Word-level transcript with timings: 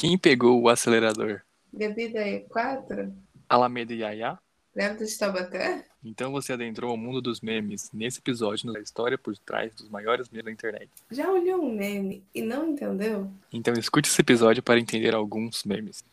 Quem 0.00 0.16
pegou 0.16 0.62
o 0.62 0.68
acelerador? 0.68 1.40
Gabi 1.74 2.08
da 2.12 2.20
E4? 2.20 3.12
Alameda 3.48 3.92
Yaya? 3.92 4.38
Grávida 4.72 5.04
de 5.04 5.18
Taubaté? 5.18 5.84
Então 6.04 6.30
você 6.30 6.52
adentrou 6.52 6.92
ao 6.92 6.96
mundo 6.96 7.20
dos 7.20 7.40
memes 7.40 7.90
nesse 7.92 8.20
episódio 8.20 8.72
da 8.72 8.78
história 8.78 9.18
por 9.18 9.36
trás 9.38 9.74
dos 9.74 9.88
maiores 9.88 10.28
memes 10.28 10.44
da 10.44 10.52
internet. 10.52 10.88
Já 11.10 11.28
olhou 11.28 11.60
um 11.60 11.74
meme 11.74 12.24
e 12.32 12.40
não 12.40 12.68
entendeu? 12.68 13.28
Então 13.52 13.74
escute 13.74 14.08
esse 14.08 14.20
episódio 14.20 14.62
para 14.62 14.78
entender 14.78 15.16
alguns 15.16 15.64
memes. 15.64 16.04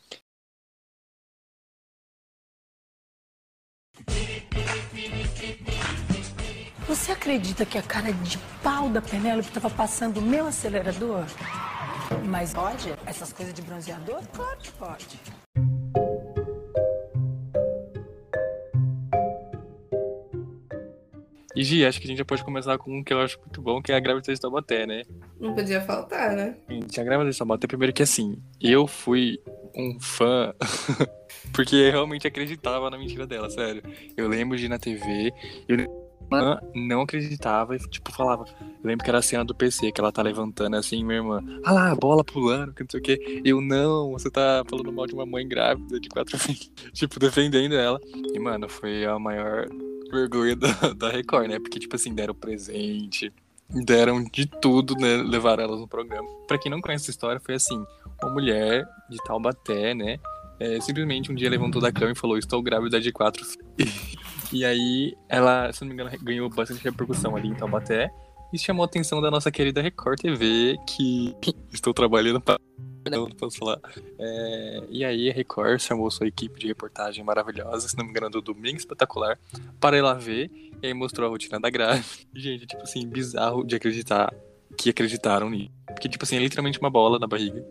Você 6.88 7.12
acredita 7.12 7.68
que 7.68 7.78
a 7.78 7.84
cara 7.84 8.12
de 8.12 8.40
pau 8.64 8.90
da 8.90 9.02
Penélope 9.02 9.50
estava 9.50 9.70
passando 9.70 10.18
o 10.18 10.24
meu 10.24 10.48
acelerador? 10.48 11.26
Mas 12.24 12.54
pode? 12.54 12.94
Essas 13.06 13.34
coisas 13.34 13.54
de 13.54 13.62
bronzeador? 13.62 14.22
Claro 14.34 14.58
que 14.60 14.72
pode. 14.74 15.20
E 21.56 21.64
Gi, 21.64 21.86
acho 21.86 22.00
que 22.02 22.06
a 22.06 22.10
gente 22.10 22.18
já 22.18 22.26
pode 22.26 22.44
começar 22.44 22.78
com 22.78 23.00
um 23.00 23.04
que 23.04 23.14
eu 23.14 23.22
acho 23.22 23.40
muito 23.40 23.62
bom, 23.62 23.82
que 23.82 23.92
é 23.92 23.96
a 23.96 24.00
gravidez 24.00 24.38
de 24.38 24.42
Taubaté, 24.42 24.86
né? 24.86 25.04
Não 25.40 25.56
podia 25.56 25.80
faltar, 25.80 26.36
né? 26.36 26.58
Gente, 26.70 27.00
a 27.00 27.04
gravidez 27.04 27.36
de 27.36 27.40
Taubaté, 27.40 27.66
primeiro 27.66 27.94
que 27.94 28.04
assim, 28.04 28.38
eu 28.60 28.86
fui 28.86 29.40
um 29.74 29.98
fã 30.00 30.54
porque 31.54 31.76
eu 31.76 31.92
realmente 31.92 32.28
acreditava 32.28 32.90
na 32.90 32.98
mentira 32.98 33.26
dela, 33.26 33.50
sério. 33.50 33.82
Eu 34.18 34.28
lembro 34.28 34.58
de 34.58 34.66
ir 34.66 34.70
na 34.70 34.78
TV, 34.78 35.32
eu 35.68 36.05
irmã 36.26 36.60
não 36.74 37.02
acreditava 37.02 37.76
e, 37.76 37.80
tipo, 37.80 38.12
falava. 38.12 38.46
Eu 38.60 38.68
lembro 38.84 39.04
que 39.04 39.10
era 39.10 39.20
a 39.20 39.22
cena 39.22 39.46
do 39.46 39.56
PC, 39.56 39.92
que 39.92 40.02
ela 40.02 40.12
tá 40.12 40.22
levantando 40.22 40.76
assim, 40.76 41.04
minha 41.04 41.20
irmã. 41.20 41.44
Ah 41.64 41.72
lá, 41.72 41.92
a 41.92 41.96
bola 41.96 42.24
pulando, 42.24 42.74
que 42.74 42.84
não 42.84 42.90
sei 42.90 43.00
o 43.00 43.04
quê. 43.04 43.42
Eu, 43.44 43.62
não, 43.62 44.12
você 44.12 44.30
tá 44.30 44.64
falando 44.68 44.92
mal 44.92 45.08
de 45.08 45.14
uma 45.14 45.26
mãe 45.26 45.48
grávida 45.48 46.00
de 46.00 46.10
quatro 46.10 46.38
filhos. 46.40 46.72
tipo, 46.94 47.20
defendendo 47.20 47.76
ela. 47.76 48.00
E, 48.34 48.40
mano, 48.40 48.68
foi 48.70 49.06
a 49.06 49.18
maior 49.18 49.68
vergonha 50.12 50.56
da, 50.56 50.94
da 50.96 51.10
Record, 51.10 51.48
né? 51.48 51.60
Porque, 51.60 51.80
tipo 51.80 51.96
assim, 51.96 52.14
deram 52.14 52.34
presente, 52.34 53.32
deram 53.70 54.24
de 54.24 54.46
tudo, 54.46 54.96
né? 54.96 55.18
Levaram 55.18 55.64
elas 55.64 55.80
no 55.80 55.88
programa. 55.88 56.28
Pra 56.48 56.58
quem 56.58 56.72
não 56.72 56.82
conhece 56.82 57.06
essa 57.06 57.12
história, 57.12 57.40
foi 57.40 57.56
assim: 57.56 57.84
uma 58.22 58.32
mulher 58.32 58.88
de 59.10 59.18
Taubaté, 59.26 59.94
né? 59.94 60.20
É, 60.60 60.80
simplesmente 60.80 61.32
um 61.32 61.36
dia 61.36 61.50
levantou 61.50 61.82
da 61.82 61.92
cama 61.92 62.12
e 62.12 62.16
falou: 62.16 62.38
Estou 62.38 62.62
grávida 62.62 63.00
de 63.00 63.12
quatro 63.12 63.44
filhos. 63.44 64.05
E 64.56 64.64
aí, 64.64 65.18
ela, 65.28 65.70
se 65.74 65.82
não 65.82 65.90
me 65.90 65.94
engano, 65.94 66.18
ganhou 66.24 66.50
bastante 66.50 66.82
repercussão 66.82 67.36
ali 67.36 67.50
em 67.50 67.54
Taubaté. 67.54 68.10
E 68.54 68.58
chamou 68.58 68.84
a 68.84 68.86
atenção 68.86 69.20
da 69.20 69.30
nossa 69.30 69.52
querida 69.52 69.82
Record 69.82 70.22
TV, 70.22 70.78
que 70.88 71.36
estou 71.74 71.94
trabalhando 71.94 72.40
para. 72.40 72.58
Não, 73.12 73.30
posso 73.32 73.58
falar. 73.58 73.82
É, 74.18 74.84
e 74.90 75.04
aí, 75.04 75.30
a 75.30 75.34
Record 75.34 75.82
chamou 75.82 76.10
sua 76.10 76.26
equipe 76.26 76.58
de 76.58 76.68
reportagem 76.68 77.22
maravilhosa, 77.22 77.90
se 77.90 77.98
não 77.98 78.06
me 78.06 78.12
engano, 78.12 78.30
do 78.30 78.42
Domingo 78.42 78.78
Espetacular, 78.78 79.38
para 79.78 79.98
ir 79.98 80.02
lá 80.02 80.14
ver. 80.14 80.50
E 80.82 80.88
aí 80.88 80.94
mostrou 80.94 81.28
a 81.28 81.30
rotina 81.30 81.60
da 81.60 81.70
grávida. 81.70 82.06
Gente, 82.34 82.66
tipo 82.66 82.82
assim, 82.82 83.06
bizarro 83.06 83.62
de 83.62 83.76
acreditar 83.76 84.34
que 84.78 84.90
acreditaram 84.90 85.50
nisso. 85.50 85.72
Porque, 85.86 86.08
tipo 86.08 86.24
assim, 86.24 86.38
é 86.38 86.40
literalmente 86.40 86.80
uma 86.80 86.90
bola 86.90 87.20
na 87.20 87.28
barriga 87.28 87.64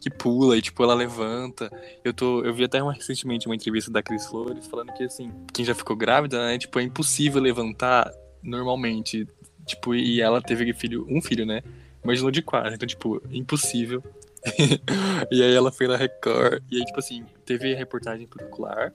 que 0.00 0.10
pula 0.10 0.56
e, 0.56 0.62
tipo, 0.62 0.82
ela 0.82 0.94
levanta. 0.94 1.70
Eu 2.02 2.12
tô. 2.14 2.42
Eu 2.42 2.54
vi 2.54 2.64
até 2.64 2.82
uma, 2.82 2.92
recentemente 2.92 3.46
uma 3.46 3.54
entrevista 3.54 3.90
da 3.90 4.02
Cris 4.02 4.26
Flores 4.26 4.66
falando 4.66 4.92
que, 4.94 5.04
assim, 5.04 5.30
quem 5.52 5.64
já 5.64 5.74
ficou 5.74 5.94
grávida, 5.94 6.46
né? 6.46 6.58
Tipo, 6.58 6.78
é 6.78 6.82
impossível 6.82 7.40
levantar 7.40 8.10
normalmente. 8.42 9.28
Tipo, 9.66 9.94
e 9.94 10.20
ela 10.20 10.40
teve 10.40 10.72
filho, 10.72 11.06
um 11.08 11.20
filho, 11.20 11.44
né? 11.44 11.62
Imaginou 12.02 12.30
de 12.30 12.42
quatro. 12.42 12.74
Então, 12.74 12.88
tipo, 12.88 13.22
impossível. 13.30 14.02
e 15.30 15.42
aí 15.42 15.54
ela 15.54 15.70
foi 15.70 15.86
na 15.86 15.96
Record. 15.96 16.62
E 16.70 16.78
aí, 16.78 16.84
tipo 16.84 16.98
assim, 16.98 17.24
teve 17.44 17.74
a 17.74 17.76
reportagem 17.76 18.26
particular. 18.26 18.92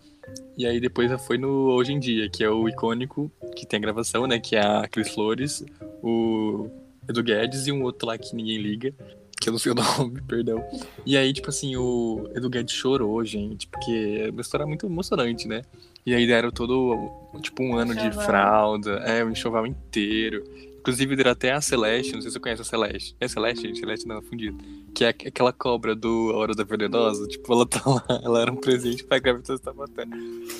E 0.57 0.65
aí 0.65 0.79
depois 0.79 1.11
ela 1.11 1.19
foi 1.19 1.37
no 1.37 1.69
Hoje 1.71 1.93
em 1.93 1.99
Dia, 1.99 2.27
que 2.29 2.43
é 2.43 2.49
o 2.49 2.67
icônico, 2.67 3.31
que 3.55 3.65
tem 3.65 3.77
a 3.77 3.81
gravação, 3.81 4.25
né? 4.25 4.39
Que 4.39 4.55
é 4.55 4.61
a 4.61 4.87
Cris 4.87 5.13
Flores, 5.13 5.63
o 6.01 6.67
Edu 7.07 7.23
Guedes 7.23 7.67
e 7.67 7.71
um 7.71 7.83
outro 7.83 8.07
lá 8.07 8.17
que 8.17 8.35
ninguém 8.35 8.57
liga. 8.57 8.93
Que 9.39 9.49
eu 9.49 9.51
não 9.51 9.59
sei 9.59 9.71
o 9.71 9.75
nome, 9.75 10.21
perdão. 10.27 10.63
E 11.05 11.17
aí, 11.17 11.31
tipo 11.33 11.49
assim, 11.49 11.75
o 11.75 12.29
Edu 12.33 12.49
Guedes 12.49 12.73
chorou, 12.73 13.23
gente, 13.23 13.67
porque 13.67 14.23
é 14.25 14.29
uma 14.29 14.41
história 14.41 14.65
muito 14.65 14.85
emocionante, 14.85 15.47
né? 15.47 15.61
E 16.05 16.13
aí 16.13 16.25
deram 16.25 16.51
todo, 16.51 17.11
tipo, 17.41 17.63
um 17.63 17.75
ano 17.75 17.95
de 17.95 18.11
fralda, 18.11 18.91
é, 19.05 19.23
o 19.23 19.27
um 19.27 19.31
enxoval 19.31 19.65
inteiro. 19.65 20.43
Inclusive 20.79 21.15
deram 21.15 21.31
até 21.31 21.51
a 21.51 21.59
Celeste, 21.59 22.13
não 22.13 22.21
sei 22.21 22.29
se 22.29 22.35
você 22.35 22.39
conhece 22.39 22.61
a 22.61 22.65
Celeste. 22.65 23.15
É 23.19 23.27
Celeste, 23.27 23.67
gente? 23.67 23.79
Celeste 23.79 24.07
não, 24.07 24.21
fundida. 24.21 24.55
Que 24.93 25.03
é 25.03 25.09
aquela 25.09 25.51
cobra 25.51 25.95
do 25.95 26.31
A 26.31 26.37
Hora 26.37 26.53
da 26.53 26.63
Venenosa. 26.63 27.27
Tipo, 27.27 27.53
ela 27.53 27.65
tá 27.65 27.81
lá, 27.85 28.05
ela 28.23 28.41
era 28.41 28.51
um 28.51 28.55
presente 28.55 29.03
pra 29.03 29.17
gravidez 29.17 29.59
da 29.59 29.73
matéria. 29.73 30.13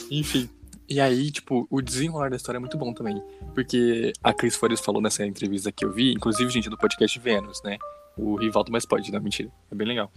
Enfim, 0.10 0.50
e 0.88 1.00
aí, 1.00 1.32
tipo, 1.32 1.68
o 1.70 1.82
desenrolar 1.82 2.30
da 2.30 2.36
história 2.36 2.58
é 2.58 2.60
muito 2.60 2.78
bom 2.78 2.94
também. 2.94 3.22
Porque 3.54 4.14
a 4.24 4.34
Cris 4.34 4.56
Flores 4.56 4.80
falou 4.80 5.02
nessa 5.02 5.26
entrevista 5.26 5.72
que 5.72 5.84
eu 5.84 5.92
vi, 5.92 6.12
inclusive, 6.14 6.50
gente, 6.50 6.70
do 6.70 6.78
podcast 6.78 7.20
Vênus, 7.20 7.62
né? 7.64 7.78
O 8.18 8.36
Rivaldo 8.36 8.72
Mais 8.72 8.86
Pode, 8.86 9.12
não, 9.12 9.20
mentira. 9.20 9.50
É 9.72 9.76
bem 9.76 9.88
legal. 9.88 10.12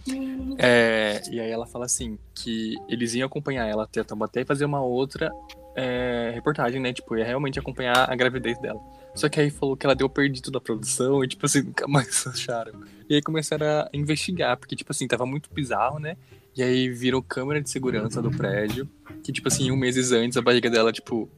É, 0.57 1.21
e 1.29 1.39
aí 1.39 1.49
ela 1.49 1.65
fala 1.65 1.85
assim, 1.85 2.17
que 2.33 2.75
eles 2.87 3.13
iam 3.13 3.25
acompanhar 3.25 3.67
ela 3.67 3.83
até 3.83 3.99
a 3.99 4.03
Tambaté 4.03 4.41
e 4.41 4.45
fazer 4.45 4.65
uma 4.65 4.81
outra 4.81 5.31
é, 5.75 6.31
reportagem, 6.33 6.79
né? 6.81 6.93
Tipo, 6.93 7.17
ia 7.17 7.25
realmente 7.25 7.59
acompanhar 7.59 8.09
a 8.09 8.15
gravidez 8.15 8.57
dela. 8.59 8.79
Só 9.15 9.27
que 9.27 9.39
aí 9.39 9.49
falou 9.49 9.75
que 9.75 9.85
ela 9.85 9.95
deu 9.95 10.09
perdido 10.09 10.51
da 10.51 10.61
produção 10.61 11.23
e, 11.23 11.27
tipo 11.27 11.45
assim, 11.45 11.61
nunca 11.63 11.87
mais 11.87 12.25
acharam. 12.27 12.73
E 13.09 13.15
aí 13.15 13.21
começaram 13.21 13.65
a 13.65 13.89
investigar, 13.93 14.57
porque, 14.57 14.75
tipo 14.75 14.91
assim, 14.91 15.07
tava 15.07 15.25
muito 15.25 15.49
bizarro, 15.53 15.99
né? 15.99 16.15
E 16.55 16.63
aí 16.63 16.89
virou 16.89 17.21
câmera 17.21 17.61
de 17.61 17.69
segurança 17.69 18.21
do 18.21 18.31
prédio. 18.31 18.89
Que, 19.23 19.31
tipo 19.31 19.47
assim, 19.47 19.71
um 19.71 19.75
meses 19.75 20.11
antes 20.11 20.37
a 20.37 20.41
barriga 20.41 20.69
dela, 20.69 20.91
tipo, 20.91 21.29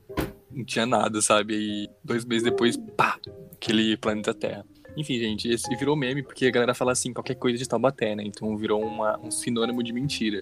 não 0.51 0.63
tinha 0.63 0.85
nada, 0.85 1.21
sabe? 1.21 1.55
E 1.55 1.89
dois 2.03 2.25
meses 2.25 2.43
depois, 2.43 2.77
pá, 2.77 3.17
aquele 3.53 3.97
planeta 3.97 4.33
Terra. 4.33 4.65
Enfim, 4.97 5.19
gente, 5.19 5.47
esse 5.49 5.73
virou 5.75 5.95
meme 5.95 6.21
porque 6.21 6.45
a 6.45 6.51
galera 6.51 6.73
fala 6.73 6.91
assim, 6.91 7.13
qualquer 7.13 7.35
coisa 7.35 7.57
de 7.57 7.67
Taubaté, 7.67 8.15
né? 8.15 8.23
Então 8.25 8.55
virou 8.57 8.83
uma, 8.83 9.19
um 9.19 9.31
sinônimo 9.31 9.81
de 9.83 9.93
mentira. 9.93 10.39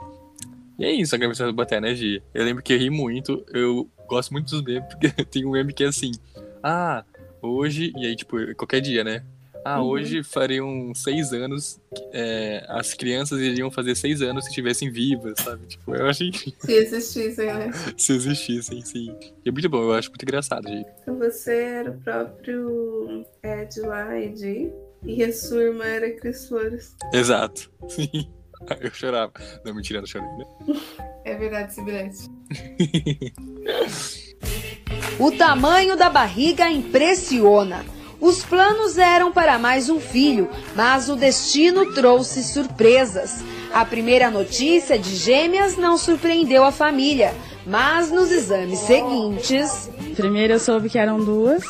E 0.77 0.85
é 0.85 0.91
isso, 0.91 1.13
a 1.13 1.17
gravação 1.17 1.45
de 1.45 1.51
Taubaté, 1.51 1.79
né, 1.79 1.93
Gi? 1.93 2.23
Eu 2.33 2.45
lembro 2.45 2.63
que 2.63 2.73
eu 2.73 2.77
ri 2.77 2.89
muito, 2.89 3.45
eu 3.53 3.87
gosto 4.07 4.31
muito 4.31 4.49
dos 4.49 4.63
memes, 4.63 4.87
porque 4.89 5.09
tem 5.25 5.45
um 5.45 5.51
meme 5.51 5.73
que 5.73 5.83
é 5.83 5.87
assim, 5.87 6.11
ah, 6.63 7.03
hoje, 7.41 7.91
e 7.95 8.05
aí, 8.05 8.15
tipo, 8.15 8.37
qualquer 8.55 8.81
dia, 8.81 9.03
né? 9.03 9.23
Ah, 9.65 9.81
uhum. 9.81 9.89
hoje 9.89 10.23
fariam 10.23 10.93
seis 10.95 11.33
anos, 11.33 11.79
é, 12.13 12.65
as 12.69 12.93
crianças 12.93 13.39
iriam 13.41 13.69
fazer 13.69 13.95
seis 13.95 14.21
anos 14.21 14.45
se 14.45 14.49
estivessem 14.49 14.89
vivas, 14.89 15.35
sabe? 15.43 15.67
Tipo, 15.67 15.95
eu 15.95 16.07
achei. 16.07 16.31
Se 16.31 16.71
existissem, 16.71 17.47
né? 17.47 17.71
se 17.97 18.13
existissem, 18.13 18.81
sim. 18.85 19.15
E 19.45 19.49
é 19.49 19.51
muito 19.51 19.69
bom, 19.69 19.81
eu 19.81 19.93
acho 19.93 20.09
muito 20.09 20.23
engraçado, 20.23 20.67
gente. 20.67 20.89
Então 21.01 21.17
você 21.17 21.53
era 21.53 21.91
o 21.91 21.97
próprio 21.99 23.25
Ed 23.43 23.79
lá, 23.81 24.17
Ed, 24.17 24.71
e 25.03 25.23
a 25.23 25.33
sua 25.33 25.63
irmã 25.63 25.85
era 25.85 26.11
Cris 26.11 26.47
Flores. 26.47 26.95
Exato, 27.13 27.71
sim. 27.89 28.31
Eu 28.81 28.91
chorava. 28.91 29.31
Não, 29.63 29.73
mentira, 29.73 29.99
não 30.01 30.07
chorei, 30.07 30.27
né? 30.37 30.45
É 31.25 31.35
verdade, 31.35 31.75
Sibirete. 31.75 32.27
o 35.19 35.31
tamanho 35.31 35.95
da 35.95 36.09
barriga 36.09 36.67
impressiona. 36.71 37.85
Os 38.21 38.43
planos 38.43 38.97
eram 38.97 39.31
para 39.31 39.57
mais 39.57 39.89
um 39.89 39.99
filho, 39.99 40.49
mas 40.75 41.07
o 41.07 41.15
destino 41.15 41.93
trouxe 41.93 42.43
surpresas. 42.43 43.41
A 43.73 43.85
primeira 43.85 44.29
notícia 44.29 44.99
de 44.99 45.15
gêmeas 45.15 45.77
não 45.77 45.97
surpreendeu 45.97 46.65
a 46.65 46.71
família, 46.71 47.33
mas 47.65 48.11
nos 48.11 48.29
exames 48.29 48.79
seguintes. 48.79 49.89
Primeiro 50.17 50.53
eu 50.53 50.59
soube 50.59 50.89
que 50.89 50.97
eram 50.97 51.23
duas. 51.23 51.63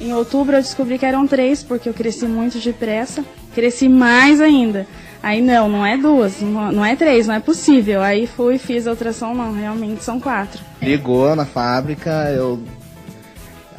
Em 0.00 0.12
outubro 0.12 0.54
eu 0.54 0.62
descobri 0.62 0.96
que 0.96 1.06
eram 1.06 1.26
três, 1.26 1.64
porque 1.64 1.88
eu 1.88 1.94
cresci 1.94 2.26
muito 2.26 2.58
depressa. 2.58 3.24
Cresci 3.52 3.88
mais 3.88 4.40
ainda. 4.40 4.86
Aí 5.20 5.40
não, 5.40 5.68
não 5.68 5.84
é 5.84 5.96
duas, 5.96 6.40
não 6.40 6.84
é 6.84 6.94
três, 6.94 7.26
não 7.26 7.34
é 7.34 7.40
possível. 7.40 8.00
Aí 8.00 8.28
fui, 8.28 8.58
fiz 8.58 8.86
a 8.86 8.90
ultrassom, 8.90 9.34
não, 9.34 9.52
realmente 9.52 10.04
são 10.04 10.20
quatro. 10.20 10.62
Ligou 10.80 11.34
na 11.34 11.44
fábrica, 11.44 12.30
eu 12.30 12.60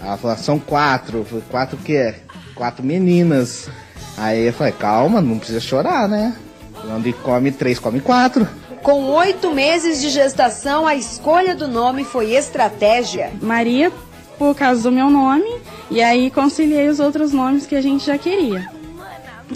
ela 0.02 0.18
falou, 0.18 0.38
são 0.38 0.60
quatro. 0.60 1.20
Eu 1.20 1.26
falei, 1.26 1.44
quatro 1.50 1.78
o 1.78 1.82
quê? 1.82 2.16
Quatro 2.56 2.86
meninas. 2.86 3.70
Aí 4.18 4.48
eu 4.48 4.54
falei, 4.54 4.74
calma, 4.74 5.22
não 5.22 5.38
precisa 5.38 5.60
chorar, 5.60 6.08
né? 6.08 6.36
Onde 6.90 7.14
come 7.14 7.52
três, 7.52 7.80
come 7.80 8.00
quatro. 8.00 8.48
Com 8.82 9.04
oito 9.12 9.52
meses 9.52 10.00
de 10.00 10.10
gestação, 10.10 10.88
a 10.88 10.96
escolha 10.96 11.56
do 11.56 11.68
nome 11.68 12.04
foi 12.04 12.34
estratégia. 12.34 13.32
Maria, 13.42 13.92
por 14.38 14.56
causa 14.56 14.84
do 14.84 14.92
meu 14.92 15.10
nome, 15.10 15.50
e 15.90 16.02
aí 16.02 16.30
conciliei 16.32 16.88
os 16.88 17.00
outros 17.00 17.32
nomes 17.34 17.66
que 17.66 17.76
a 17.76 17.82
gente 17.82 18.06
já 18.06 18.18
queria. 18.18 18.70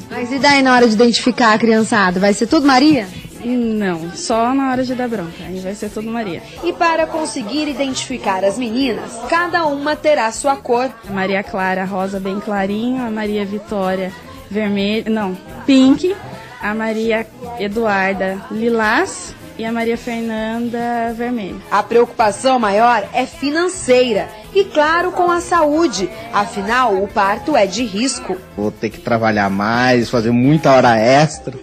Mas 0.09 0.31
e 0.31 0.39
daí 0.39 0.61
na 0.61 0.73
hora 0.73 0.87
de 0.87 0.93
identificar 0.93 1.53
a 1.53 1.57
criançada? 1.57 2.19
Vai 2.19 2.33
ser 2.33 2.47
tudo 2.47 2.65
Maria? 2.65 3.07
Não, 3.45 4.11
só 4.11 4.53
na 4.53 4.71
hora 4.71 4.83
de 4.83 4.95
dar 4.95 5.07
bronca. 5.07 5.43
Aí 5.45 5.59
vai 5.59 5.75
ser 5.75 5.89
tudo 5.89 6.09
Maria. 6.11 6.41
E 6.63 6.73
para 6.73 7.05
conseguir 7.07 7.67
identificar 7.67 8.43
as 8.43 8.57
meninas, 8.57 9.11
cada 9.29 9.65
uma 9.65 9.95
terá 9.95 10.31
sua 10.31 10.55
cor. 10.55 10.89
A 11.07 11.11
Maria 11.11 11.43
Clara, 11.43 11.85
rosa 11.85 12.19
bem 12.19 12.39
clarinho. 12.39 13.05
A 13.05 13.09
Maria 13.09 13.45
Vitória, 13.45 14.11
vermelho. 14.49 15.11
Não, 15.11 15.37
pink. 15.65 16.15
a 16.61 16.75
Maria 16.75 17.25
Eduarda 17.59 18.37
Lilás 18.51 19.33
e 19.57 19.65
a 19.65 19.71
Maria 19.71 19.97
Fernanda 19.97 21.13
Vermelho. 21.15 21.61
A 21.69 21.83
preocupação 21.83 22.59
maior 22.59 23.07
é 23.13 23.25
financeira 23.25 24.27
e, 24.53 24.63
claro, 24.65 25.11
com 25.11 25.29
a 25.29 25.41
saúde. 25.41 26.09
Afinal, 26.33 26.95
o 27.01 27.07
parto 27.07 27.55
é 27.55 27.65
de 27.65 27.83
risco. 27.83 28.37
Vou 28.55 28.71
ter 28.71 28.89
que 28.89 28.99
trabalhar 28.99 29.49
mais, 29.49 30.09
fazer 30.09 30.31
muita 30.31 30.71
hora 30.71 30.97
extra. 30.97 31.53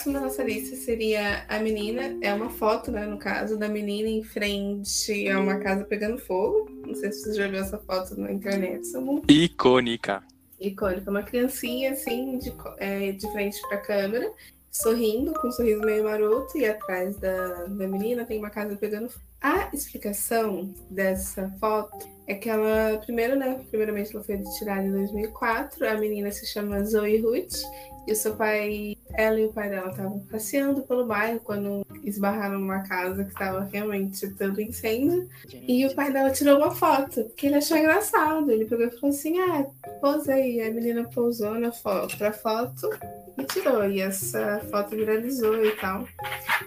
Próximo 0.00 0.14
da 0.14 0.20
nossa 0.20 0.42
lista 0.42 0.76
seria 0.76 1.44
a 1.48 1.58
menina. 1.58 2.16
É 2.22 2.32
uma 2.32 2.48
foto, 2.48 2.90
né? 2.90 3.04
No 3.06 3.18
caso, 3.18 3.58
da 3.58 3.68
menina 3.68 4.08
em 4.08 4.22
frente 4.22 5.28
a 5.28 5.38
uma 5.38 5.58
casa 5.58 5.84
pegando 5.84 6.18
fogo. 6.18 6.70
Não 6.86 6.94
sei 6.94 7.12
se 7.12 7.22
você 7.24 7.34
já 7.34 7.48
viu 7.48 7.60
essa 7.60 7.78
foto 7.78 8.18
na 8.18 8.32
internet. 8.32 8.86
Muito 8.96 9.30
Icônica. 9.30 10.22
icônica. 10.58 11.10
Uma 11.10 11.22
criancinha, 11.22 11.92
assim, 11.92 12.38
de, 12.38 12.52
é, 12.78 13.12
de 13.12 13.30
frente 13.32 13.60
pra 13.68 13.78
câmera, 13.78 14.30
sorrindo, 14.70 15.32
com 15.34 15.48
um 15.48 15.52
sorriso 15.52 15.80
meio 15.82 16.04
maroto. 16.04 16.56
E 16.56 16.64
atrás 16.64 17.16
da, 17.16 17.64
da 17.64 17.86
menina 17.86 18.24
tem 18.24 18.38
uma 18.38 18.50
casa 18.50 18.76
pegando 18.76 19.10
fogo. 19.10 19.29
A 19.42 19.70
explicação 19.72 20.74
dessa 20.90 21.48
foto 21.58 22.06
é 22.26 22.34
que 22.34 22.48
ela, 22.48 22.98
primeiro, 22.98 23.36
né? 23.36 23.60
Primeiramente, 23.70 24.14
ela 24.14 24.22
foi 24.22 24.38
tirada 24.58 24.82
em 24.82 24.92
2004. 24.92 25.88
A 25.88 25.94
menina 25.94 26.30
se 26.30 26.46
chama 26.46 26.84
Zoe 26.84 27.18
Ruth. 27.18 27.62
E 28.06 28.12
o 28.12 28.16
seu 28.16 28.34
pai, 28.34 28.96
ela 29.14 29.38
e 29.38 29.46
o 29.46 29.52
pai 29.52 29.68
dela 29.68 29.90
estavam 29.90 30.20
passeando 30.30 30.82
pelo 30.82 31.06
bairro 31.06 31.40
quando 31.40 31.86
esbarraram 32.04 32.58
numa 32.58 32.82
casa 32.82 33.24
que 33.24 33.30
estava 33.30 33.64
realmente 33.64 34.28
tendo 34.34 34.60
incêndio. 34.60 35.28
E 35.52 35.86
o 35.86 35.94
pai 35.94 36.12
dela 36.12 36.30
tirou 36.30 36.58
uma 36.58 36.70
foto, 36.70 37.24
que 37.36 37.46
ele 37.46 37.56
achou 37.56 37.76
engraçado. 37.76 38.50
Ele 38.50 38.64
pegou 38.64 38.86
e 38.86 38.90
falou 38.90 39.10
assim: 39.10 39.38
Ah, 39.38 39.66
pousa 40.00 40.34
aí. 40.34 40.60
A 40.60 40.70
menina 40.70 41.08
pousou 41.08 41.54
na 41.54 41.72
foto, 41.72 42.16
pra 42.16 42.32
foto 42.32 42.88
e 43.38 43.44
tirou. 43.44 43.88
E 43.88 44.00
essa 44.00 44.60
foto 44.70 44.96
viralizou 44.96 45.64
e 45.64 45.72
tal. 45.72 46.06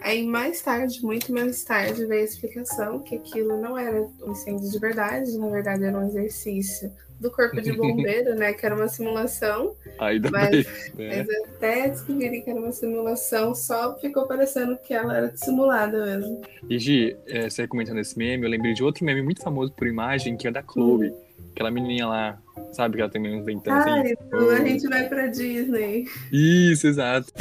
Aí 0.01 0.25
mais 0.25 0.61
tarde, 0.61 1.03
muito 1.03 1.31
mais 1.31 1.63
tarde, 1.63 2.05
veio 2.05 2.21
a 2.21 2.25
explicação 2.25 2.99
que 2.99 3.15
aquilo 3.15 3.59
não 3.61 3.77
era 3.77 4.01
um 4.01 4.31
incêndio 4.31 4.69
de 4.69 4.79
verdade, 4.79 5.37
na 5.37 5.49
verdade 5.49 5.83
era 5.85 5.97
um 5.97 6.07
exercício 6.07 6.91
do 7.19 7.31
corpo 7.31 7.61
de 7.61 7.71
bombeiro, 7.71 8.35
né? 8.35 8.51
Que 8.51 8.65
era 8.65 8.75
uma 8.75 8.89
simulação. 8.89 9.75
Ainda 9.99 10.29
Mas- 10.29 10.65
bem. 10.93 11.07
né? 11.07 11.25
Mas 11.25 11.53
até 11.55 11.87
descobrirem 11.89 12.41
que 12.41 12.49
era 12.49 12.59
uma 12.59 12.71
simulação, 12.73 13.55
só 13.55 13.97
ficou 13.99 14.27
parecendo 14.27 14.77
que 14.77 14.93
ela 14.93 15.15
era 15.15 15.37
simulada 15.37 16.05
mesmo. 16.05 16.41
E 16.69 16.77
Gi, 16.77 17.15
é, 17.27 17.49
você 17.49 17.65
comentando 17.65 17.99
esse 17.99 18.17
meme, 18.17 18.43
eu 18.43 18.49
lembrei 18.49 18.73
de 18.73 18.83
outro 18.83 19.05
meme 19.05 19.21
muito 19.21 19.41
famoso 19.41 19.71
por 19.71 19.87
imagem, 19.87 20.35
que 20.35 20.47
é 20.47 20.51
da 20.51 20.61
Chloe. 20.61 21.13
Aquela 21.53 21.69
menininha 21.69 22.07
lá, 22.07 22.39
sabe 22.71 22.95
que 22.95 23.01
ela 23.01 23.11
tem 23.11 23.21
uns 23.21 23.45
dentão 23.45 23.71
Ah, 23.75 23.79
assim? 24.01 24.13
a 24.49 24.65
gente 24.65 24.87
vai 24.89 25.07
pra 25.07 25.27
Disney. 25.27 26.05
Isso, 26.31 26.87
exato. 26.87 27.31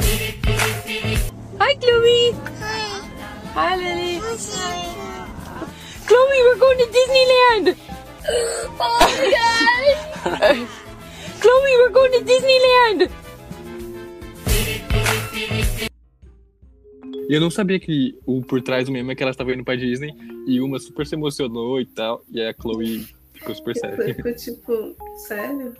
Hi, 1.59 1.75
Chloe. 1.81 2.35
Hi, 3.55 3.75
Lily. 3.75 4.21
Chloe, 6.05 6.43
we're 6.43 6.59
going 6.59 6.77
to 6.77 6.85
Disneyland. 6.91 7.75
Oh 8.79 8.99
my 9.01 9.31
god. 9.33 10.67
Chloe, 11.41 11.77
we're 11.79 11.89
going 11.91 12.11
to 12.11 12.23
Disneyland. 12.23 13.09
E 17.29 17.33
eu 17.33 17.41
não 17.41 17.49
sabia 17.49 17.79
que 17.79 18.15
o 18.27 18.41
por 18.43 18.61
trás 18.61 18.85
do 18.85 18.91
meme 18.91 19.13
é 19.13 19.15
que 19.15 19.23
ela 19.23 19.31
estava 19.31 19.51
indo 19.53 19.63
pra 19.63 19.75
Disney 19.75 20.13
e 20.45 20.61
uma 20.61 20.77
super 20.77 21.07
se 21.07 21.15
emocionou 21.15 21.81
e 21.81 21.85
tal, 21.85 22.21
e 22.31 22.39
a 22.41 22.53
Chloe 22.53 23.07
ficou 23.43 23.55
super 23.55 23.75
séria. 23.75 24.15
Ficou 24.15 24.33
tipo, 24.33 24.95
sério? 25.27 25.73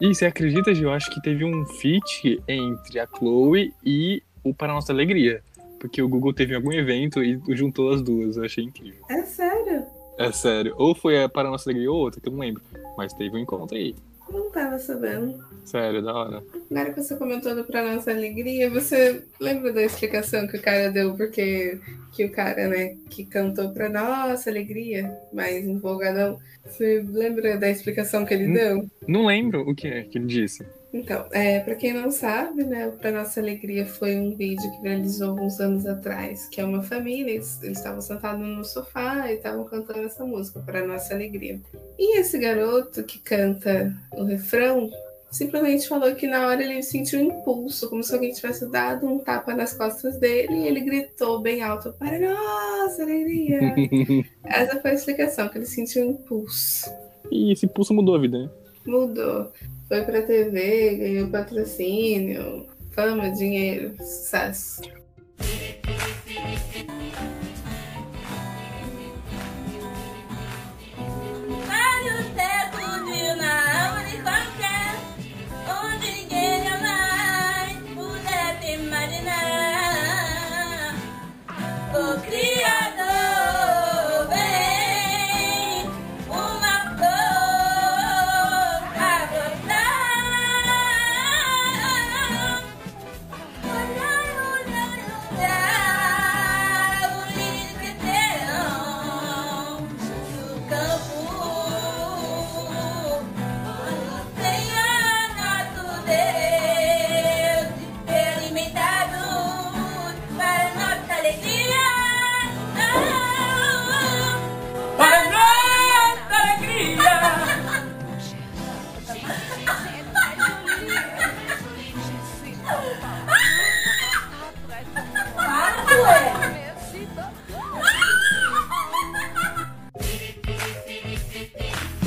E 0.00 0.14
você 0.14 0.26
acredita, 0.26 0.74
Gi? 0.74 0.82
Eu 0.82 0.92
acho 0.92 1.10
que 1.10 1.20
teve 1.20 1.44
um 1.44 1.64
feat 1.66 2.40
entre 2.48 2.98
a 2.98 3.06
Chloe 3.06 3.72
e 3.84 4.22
o 4.42 4.54
Para 4.54 4.72
Nossa 4.72 4.92
Alegria. 4.92 5.42
Porque 5.78 6.02
o 6.02 6.08
Google 6.08 6.32
teve 6.32 6.54
algum 6.54 6.72
evento 6.72 7.22
e 7.22 7.40
juntou 7.50 7.92
as 7.92 8.02
duas. 8.02 8.36
Eu 8.36 8.44
achei 8.44 8.64
incrível. 8.64 9.04
É 9.08 9.22
sério? 9.22 9.86
É 10.16 10.32
sério. 10.32 10.74
Ou 10.76 10.94
foi 10.94 11.22
a 11.22 11.28
Para 11.28 11.50
Nossa 11.50 11.68
Alegria 11.68 11.90
ou 11.90 11.98
outra, 11.98 12.20
que 12.20 12.28
eu 12.28 12.32
não 12.32 12.40
lembro. 12.40 12.62
Mas 12.96 13.12
teve 13.12 13.36
um 13.36 13.38
encontro 13.38 13.76
aí. 13.76 13.94
Não 14.30 14.50
tava 14.50 14.78
sabendo. 14.78 15.42
Sério, 15.64 16.02
da 16.02 16.14
hora. 16.14 16.42
Agora 16.70 16.92
que 16.92 17.02
você 17.02 17.16
comentou 17.16 17.54
do 17.54 17.64
Pra 17.64 17.82
Nossa 17.94 18.10
Alegria, 18.10 18.70
você 18.70 19.22
lembra 19.40 19.72
da 19.72 19.82
explicação 19.82 20.46
que 20.46 20.56
o 20.56 20.62
cara 20.62 20.90
deu? 20.90 21.14
Porque 21.14 21.78
que 22.14 22.24
o 22.24 22.30
cara, 22.32 22.68
né, 22.68 22.96
que 23.10 23.24
cantou 23.24 23.70
Pra 23.70 23.88
Nossa 23.88 24.48
Alegria, 24.50 25.14
mais 25.32 25.66
empolgadão, 25.66 26.38
você 26.64 27.04
lembra 27.08 27.56
da 27.56 27.68
explicação 27.70 28.24
que 28.24 28.34
ele 28.34 28.48
Hum. 28.48 28.52
deu? 28.52 28.90
Não 29.06 29.26
lembro 29.26 29.60
o 29.68 29.74
que 29.74 29.88
é 29.88 30.02
que 30.04 30.18
ele 30.18 30.26
disse. 30.26 30.64
Então, 30.92 31.26
é, 31.32 31.60
para 31.60 31.74
quem 31.74 31.92
não 31.92 32.10
sabe, 32.10 32.64
né, 32.64 32.86
o 32.88 32.92
Pra 32.92 33.12
Nossa 33.12 33.40
Alegria 33.40 33.84
foi 33.84 34.16
um 34.16 34.34
vídeo 34.34 34.70
que 34.72 34.80
viralizou 34.82 35.30
alguns 35.30 35.60
anos 35.60 35.84
atrás, 35.86 36.46
que 36.48 36.60
é 36.60 36.64
uma 36.64 36.82
família, 36.82 37.32
eles, 37.32 37.62
eles 37.62 37.78
estavam 37.78 38.00
sentados 38.00 38.40
no 38.40 38.64
sofá 38.64 39.30
e 39.30 39.34
estavam 39.34 39.64
cantando 39.64 40.06
essa 40.06 40.24
música, 40.24 40.60
Pra 40.60 40.86
Nossa 40.86 41.12
Alegria. 41.12 41.60
E 41.98 42.18
esse 42.18 42.38
garoto 42.38 43.02
que 43.04 43.18
canta 43.18 43.94
o 44.12 44.24
refrão 44.24 44.90
simplesmente 45.30 45.86
falou 45.86 46.14
que 46.14 46.26
na 46.26 46.46
hora 46.46 46.62
ele 46.62 46.82
sentiu 46.82 47.20
um 47.20 47.24
impulso, 47.24 47.90
como 47.90 48.02
se 48.02 48.14
alguém 48.14 48.32
tivesse 48.32 48.66
dado 48.70 49.06
um 49.06 49.18
tapa 49.18 49.54
nas 49.54 49.74
costas 49.74 50.18
dele 50.18 50.54
e 50.54 50.66
ele 50.66 50.80
gritou 50.80 51.40
bem 51.40 51.62
alto, 51.62 51.92
Para 51.98 52.18
Nossa 52.18 53.02
Alegria! 53.02 53.60
Essa 54.42 54.80
foi 54.80 54.92
a 54.92 54.94
explicação, 54.94 55.50
que 55.50 55.58
ele 55.58 55.66
sentiu 55.66 56.06
um 56.06 56.12
impulso. 56.12 56.90
e 57.30 57.52
esse 57.52 57.66
pulso 57.66 57.92
mudou 57.92 58.14
a 58.14 58.18
vida, 58.18 58.38
né? 58.38 58.50
Mudou. 58.88 59.52
Foi 59.86 60.02
pra 60.02 60.22
TV, 60.22 60.96
ganhou 60.96 61.28
patrocínio, 61.28 62.66
fama, 62.92 63.30
dinheiro, 63.30 63.94
sucesso. 63.98 64.80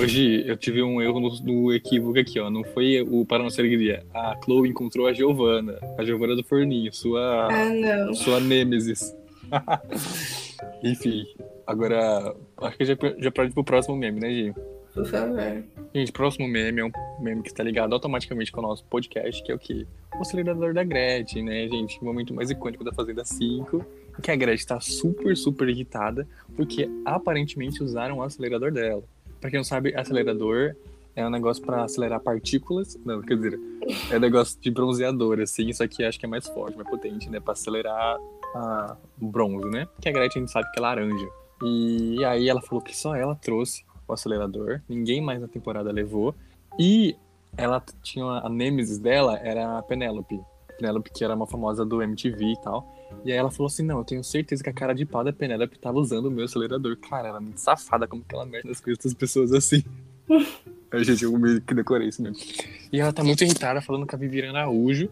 Hoje 0.01 0.43
eu 0.47 0.57
tive 0.57 0.81
um 0.81 0.99
erro 0.99 1.19
no, 1.19 1.29
no 1.43 1.73
equívoco 1.73 2.17
aqui, 2.17 2.39
ó. 2.39 2.49
Não 2.49 2.63
foi 2.63 3.01
o 3.01 3.23
Para 3.23 3.43
Nossa 3.43 3.61
Alegria. 3.61 4.03
A 4.13 4.35
Chloe 4.43 4.67
encontrou 4.69 5.05
a 5.05 5.13
Giovana. 5.13 5.77
A 5.95 6.03
Giovana 6.03 6.35
do 6.35 6.43
Forninho, 6.43 6.91
sua, 6.91 7.47
Ah, 7.51 7.69
não. 7.69 8.13
sua 8.15 8.39
nêmesis. 8.39 9.15
Enfim, 10.83 11.23
agora 11.67 12.35
acho 12.57 12.77
que 12.77 12.85
já, 12.85 12.97
já 13.19 13.31
pode 13.31 13.51
ir 13.51 13.53
pro 13.53 13.63
próximo 13.63 13.95
meme, 13.95 14.19
né, 14.19 14.29
Gi? 14.31 14.53
Por 14.93 15.05
favor. 15.05 15.63
Gente, 15.93 16.11
próximo 16.11 16.47
meme 16.47 16.81
é 16.81 16.85
um 16.85 16.91
meme 17.19 17.43
que 17.43 17.49
está 17.49 17.63
ligado 17.63 17.93
automaticamente 17.93 18.51
com 18.51 18.59
o 18.59 18.63
nosso 18.63 18.83
podcast, 18.85 19.41
que 19.43 19.51
é 19.51 19.55
o 19.55 19.59
quê? 19.59 19.85
O 20.17 20.21
acelerador 20.21 20.73
da 20.73 20.83
Gretchen, 20.83 21.43
né, 21.43 21.67
gente? 21.67 21.99
O 22.01 22.05
momento 22.05 22.33
mais 22.33 22.49
icônico 22.49 22.83
da 22.83 22.91
Fazenda 22.91 23.23
5, 23.23 23.85
em 24.17 24.21
que 24.21 24.31
a 24.31 24.35
Gretchen 24.35 24.55
está 24.55 24.79
super, 24.79 25.37
super 25.37 25.69
irritada, 25.69 26.27
porque 26.55 26.89
aparentemente 27.05 27.83
usaram 27.83 28.17
o 28.17 28.23
acelerador 28.23 28.71
dela. 28.71 29.03
Pra 29.41 29.49
quem 29.49 29.57
não 29.59 29.63
sabe, 29.65 29.93
acelerador 29.95 30.75
é 31.15 31.25
um 31.25 31.29
negócio 31.29 31.61
pra 31.63 31.83
acelerar 31.83 32.21
partículas. 32.21 32.97
Não, 33.03 33.21
quer 33.21 33.35
dizer, 33.35 33.59
é 34.11 34.15
um 34.15 34.19
negócio 34.19 34.57
de 34.61 34.71
bronzeador, 34.71 35.39
assim. 35.41 35.67
Isso 35.67 35.83
aqui 35.83 36.03
acho 36.05 36.17
que 36.19 36.25
é 36.25 36.29
mais 36.29 36.47
forte, 36.47 36.77
mais 36.77 36.87
potente, 36.89 37.29
né? 37.29 37.39
Pra 37.39 37.53
acelerar 37.53 38.17
a- 38.55 38.95
o 39.21 39.27
bronze, 39.27 39.67
né? 39.69 39.87
Que 39.99 40.07
a 40.07 40.11
Gretchen 40.11 40.43
a 40.43 40.45
gente 40.45 40.51
sabe 40.51 40.71
que 40.71 40.79
é 40.79 40.81
laranja. 40.81 41.27
E 41.63 42.23
aí 42.23 42.47
ela 42.47 42.61
falou 42.61 42.81
que 42.81 42.95
só 42.95 43.15
ela 43.15 43.35
trouxe 43.35 43.83
o 44.07 44.13
acelerador, 44.13 44.81
ninguém 44.87 45.21
mais 45.21 45.41
na 45.41 45.47
temporada 45.47 45.91
levou. 45.91 46.33
E 46.79 47.15
ela 47.57 47.83
tinha 48.01 48.25
a 48.25 48.47
nêmesis 48.49 48.97
dela 48.97 49.37
era 49.39 49.77
a 49.79 49.81
Penélope. 49.83 50.39
Penélope, 50.77 51.11
que 51.11 51.23
era 51.23 51.35
uma 51.35 51.45
famosa 51.47 51.85
do 51.85 52.01
MTV 52.01 52.45
e 52.53 52.61
tal. 52.61 52.87
E 53.23 53.31
aí 53.31 53.37
ela 53.37 53.51
falou 53.51 53.67
assim: 53.67 53.83
Não, 53.83 53.99
eu 53.99 54.03
tenho 54.03 54.23
certeza 54.23 54.63
que 54.63 54.69
a 54.69 54.73
cara 54.73 54.93
de 54.93 55.05
pau 55.05 55.23
da 55.23 55.33
Penélope 55.33 55.77
tava 55.79 55.97
usando 55.99 56.25
o 56.27 56.31
meu 56.31 56.45
acelerador. 56.45 56.97
Cara, 56.97 57.29
ela 57.29 57.37
é 57.37 57.41
muito 57.41 57.59
safada, 57.59 58.07
como 58.07 58.23
que 58.23 58.35
ela 58.35 58.45
mete 58.45 58.69
as 58.69 58.79
coisas 58.79 59.03
das 59.03 59.13
pessoas 59.13 59.51
assim. 59.53 59.83
Aí, 60.91 61.03
gente, 61.05 61.23
eu 61.23 61.31
meio 61.37 61.61
que 61.61 61.73
decorei 61.73 62.09
isso 62.09 62.21
mesmo. 62.21 62.37
E 62.91 62.99
ela 62.99 63.13
tá 63.13 63.23
muito 63.23 63.43
irritada, 63.43 63.81
falando 63.81 64.05
com 64.05 64.15
a 64.15 64.19
Viviane 64.19 64.57
Araújo. 64.57 65.09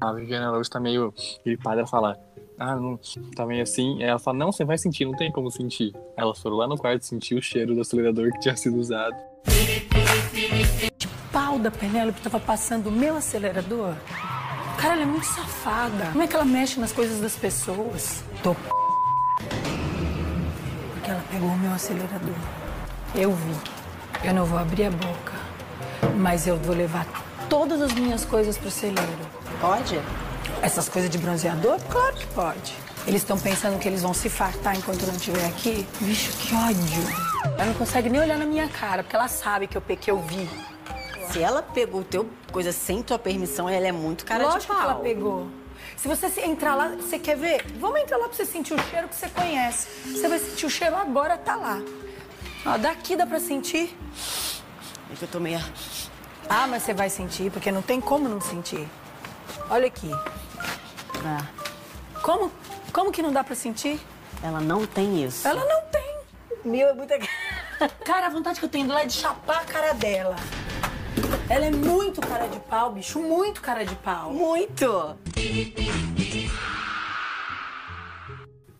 A 0.00 0.12
Viviane 0.12 0.44
Araújo 0.46 0.68
tá 0.68 0.80
meio 0.80 1.14
gripada, 1.44 1.80
ela 1.80 1.86
fala. 1.86 2.18
Ah, 2.58 2.74
não, 2.74 2.98
tá 3.34 3.46
meio 3.46 3.62
assim. 3.62 4.02
Aí 4.02 4.08
ela 4.08 4.18
fala, 4.18 4.38
não, 4.38 4.50
você 4.50 4.64
vai 4.64 4.78
sentir, 4.78 5.04
não 5.04 5.14
tem 5.14 5.30
como 5.30 5.50
sentir. 5.50 5.94
Elas 6.16 6.40
foram 6.40 6.56
lá 6.56 6.66
no 6.66 6.76
quarto 6.76 7.04
sentir 7.04 7.34
o 7.34 7.42
cheiro 7.42 7.74
do 7.74 7.82
acelerador 7.82 8.32
que 8.32 8.40
tinha 8.40 8.56
sido 8.56 8.78
usado. 8.78 9.14
De 10.96 11.08
pau 11.30 11.58
da 11.58 11.70
Penélope 11.70 12.20
tava 12.22 12.40
passando 12.40 12.88
o 12.88 12.92
meu 12.92 13.16
acelerador. 13.16 13.94
Cara, 14.86 15.00
ela 15.00 15.02
é 15.02 15.06
muito 15.06 15.26
safada. 15.26 16.06
Como 16.12 16.22
é 16.22 16.28
que 16.28 16.36
ela 16.36 16.44
mexe 16.44 16.78
nas 16.78 16.92
coisas 16.92 17.20
das 17.20 17.34
pessoas? 17.34 18.22
Tô 18.40 18.54
p... 18.54 18.60
Porque 20.92 21.10
ela 21.10 21.24
pegou 21.28 21.48
o 21.48 21.58
meu 21.58 21.72
acelerador. 21.72 22.36
Eu 23.12 23.32
vi. 23.32 23.56
Eu 24.22 24.32
não 24.32 24.44
vou 24.44 24.56
abrir 24.56 24.84
a 24.84 24.90
boca. 24.92 25.32
Mas 26.16 26.46
eu 26.46 26.56
vou 26.58 26.72
levar 26.72 27.04
todas 27.48 27.82
as 27.82 27.92
minhas 27.94 28.24
coisas 28.24 28.56
pro 28.56 28.70
celeiro. 28.70 29.18
Pode? 29.60 30.00
Essas 30.62 30.88
coisas 30.88 31.10
de 31.10 31.18
bronzeador? 31.18 31.80
Claro 31.90 32.14
que 32.14 32.26
pode. 32.28 32.76
Eles 33.08 33.22
estão 33.22 33.36
pensando 33.36 33.80
que 33.80 33.88
eles 33.88 34.02
vão 34.02 34.14
se 34.14 34.28
fartar 34.28 34.76
enquanto 34.76 35.00
eu 35.00 35.08
não 35.08 35.16
estiver 35.16 35.46
aqui? 35.46 35.84
Vixe, 36.00 36.30
que 36.30 36.54
ódio. 36.54 37.02
Ela 37.58 37.66
não 37.66 37.74
consegue 37.74 38.08
nem 38.08 38.20
olhar 38.20 38.38
na 38.38 38.46
minha 38.46 38.68
cara, 38.68 39.02
porque 39.02 39.16
ela 39.16 39.26
sabe 39.26 39.66
que 39.66 39.76
eu 39.76 39.82
pequei, 39.82 40.12
eu 40.12 40.22
vi. 40.22 40.48
Se 41.32 41.42
ela 41.42 41.62
pegou 41.62 42.00
o 42.00 42.04
teu 42.04 42.28
coisa 42.52 42.72
sem 42.72 43.02
tua 43.02 43.18
permissão, 43.18 43.68
ela 43.68 43.86
é 43.86 43.92
muito 43.92 44.24
cara 44.24 44.44
de 44.44 44.50
Lógico 44.50 44.72
pau. 44.72 44.82
que 44.82 44.90
ela 44.90 45.00
pegou. 45.00 45.48
Se 45.96 46.08
você 46.08 46.28
se- 46.28 46.40
entrar 46.40 46.74
lá, 46.74 46.88
você 46.88 47.18
quer 47.18 47.36
ver? 47.36 47.64
Vamos 47.78 48.00
entrar 48.00 48.16
lá 48.18 48.24
pra 48.28 48.34
você 48.36 48.44
sentir 48.44 48.74
o 48.74 48.82
cheiro 48.90 49.08
que 49.08 49.14
você 49.14 49.28
conhece. 49.28 49.88
Você 50.10 50.28
vai 50.28 50.38
sentir 50.38 50.66
o 50.66 50.70
cheiro 50.70 50.94
agora, 50.96 51.36
tá 51.38 51.56
lá. 51.56 51.80
Ó, 52.66 52.76
daqui 52.78 53.16
dá 53.16 53.26
pra 53.26 53.40
sentir. 53.40 53.96
É 55.12 55.14
que 55.16 55.22
eu 55.24 55.28
tô 55.28 55.38
meio... 55.40 55.60
Ah, 56.48 56.66
mas 56.66 56.82
você 56.82 56.94
vai 56.94 57.08
sentir, 57.10 57.50
porque 57.50 57.70
não 57.72 57.82
tem 57.82 58.00
como 58.00 58.28
não 58.28 58.40
sentir. 58.40 58.86
Olha 59.70 59.86
aqui. 59.86 60.10
Ah, 61.24 61.44
Como, 62.22 62.50
como 62.92 63.10
que 63.12 63.22
não 63.22 63.32
dá 63.32 63.42
pra 63.44 63.54
sentir? 63.54 64.00
ela 64.42 64.60
não 64.60 64.86
tem 64.86 65.24
isso. 65.24 65.46
Ela 65.48 65.64
não 65.64 65.82
tem. 65.90 66.16
Meu, 66.64 66.88
é 66.88 66.92
muita... 66.94 67.18
Cara, 68.04 68.26
a 68.26 68.30
vontade 68.30 68.58
que 68.58 68.64
eu 68.64 68.68
tenho 68.68 68.88
lá 68.88 69.02
é 69.02 69.06
de 69.06 69.12
chapar 69.14 69.62
a 69.62 69.64
cara 69.64 69.92
dela. 69.94 70.36
Ela 71.48 71.66
é 71.66 71.70
muito 71.70 72.20
cara 72.20 72.48
de 72.48 72.58
pau, 72.58 72.92
bicho. 72.92 73.20
Muito 73.20 73.60
cara 73.62 73.84
de 73.84 73.94
pau. 73.96 74.32
Muito! 74.32 75.16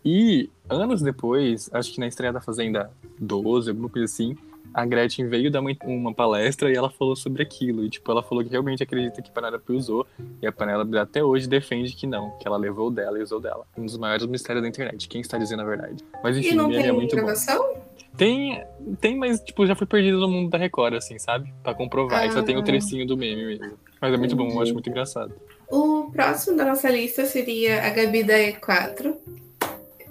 E 0.04 0.50
anos 0.68 1.00
depois, 1.00 1.70
acho 1.73 1.92
que 1.92 2.00
na 2.00 2.08
estreia 2.08 2.32
da 2.32 2.40
Fazenda 2.40 2.90
12, 3.20 3.70
alguma 3.70 3.88
coisa 3.88 4.04
assim, 4.04 4.37
a 4.75 4.85
Gretchen 4.85 5.28
veio 5.28 5.49
dar 5.49 5.61
uma, 5.61 5.70
uma 5.85 6.12
palestra 6.12 6.68
e 6.68 6.75
ela 6.75 6.90
falou 6.90 7.14
sobre 7.14 7.42
aquilo. 7.42 7.85
E, 7.85 7.88
tipo, 7.88 8.11
ela 8.11 8.23
falou 8.23 8.42
que 8.42 8.50
realmente 8.50 8.82
acredita 8.82 9.23
que 9.23 9.30
Penélope 9.30 9.73
usou. 9.73 10.04
E 10.42 10.46
a 10.46 10.50
Penélope 10.50 10.99
até 10.99 11.23
hoje 11.23 11.49
defende 11.49 11.94
que 11.94 12.06
não, 12.06 12.32
que 12.32 12.49
ela 12.49 12.56
levou 12.56 12.90
dela 12.90 13.16
e 13.18 13.23
usou 13.23 13.40
dela. 13.40 13.64
Um 13.78 13.85
dos 13.85 13.96
maiores 13.96 14.26
mistérios 14.26 14.62
da 14.62 14.68
internet. 14.68 15.08
Quem 15.08 15.20
está 15.20 15.38
dizendo 15.38 15.62
a 15.62 15.64
verdade? 15.64 16.04
Mas 16.23 16.37
enfim, 16.37 16.49
E 16.49 16.54
não 16.54 16.68
meme 16.68 16.82
tem 16.82 16.90
é 16.90 16.92
muito 16.92 17.14
bom. 17.14 17.26
Tem, 18.16 18.62
tem, 19.00 19.16
mas, 19.16 19.40
tipo, 19.40 19.66
já 19.66 19.75
foi 19.75 19.87
perdido 19.87 20.18
no 20.18 20.28
mundo 20.28 20.50
da 20.50 20.58
Record, 20.58 20.94
assim, 20.94 21.18
sabe? 21.18 21.52
Pra 21.62 21.75
comprovar. 21.75 22.26
E 22.26 22.32
só 22.32 22.42
tem 22.42 22.56
o 22.56 22.61
Ah. 22.61 22.64
trecinho 22.64 23.06
do 23.06 23.16
meme 23.16 23.44
mesmo. 23.44 23.78
Mas 24.00 24.14
é 24.14 24.16
muito 24.16 24.35
bom, 24.37 24.49
eu 24.50 24.61
acho 24.61 24.73
muito 24.73 24.88
engraçado. 24.88 25.35
O 25.70 26.11
próximo 26.12 26.56
da 26.56 26.64
nossa 26.64 26.88
lista 26.90 27.25
seria 27.26 27.85
a 27.87 27.90
Gabi 27.90 28.23
da 28.23 28.35
E4. 28.38 29.14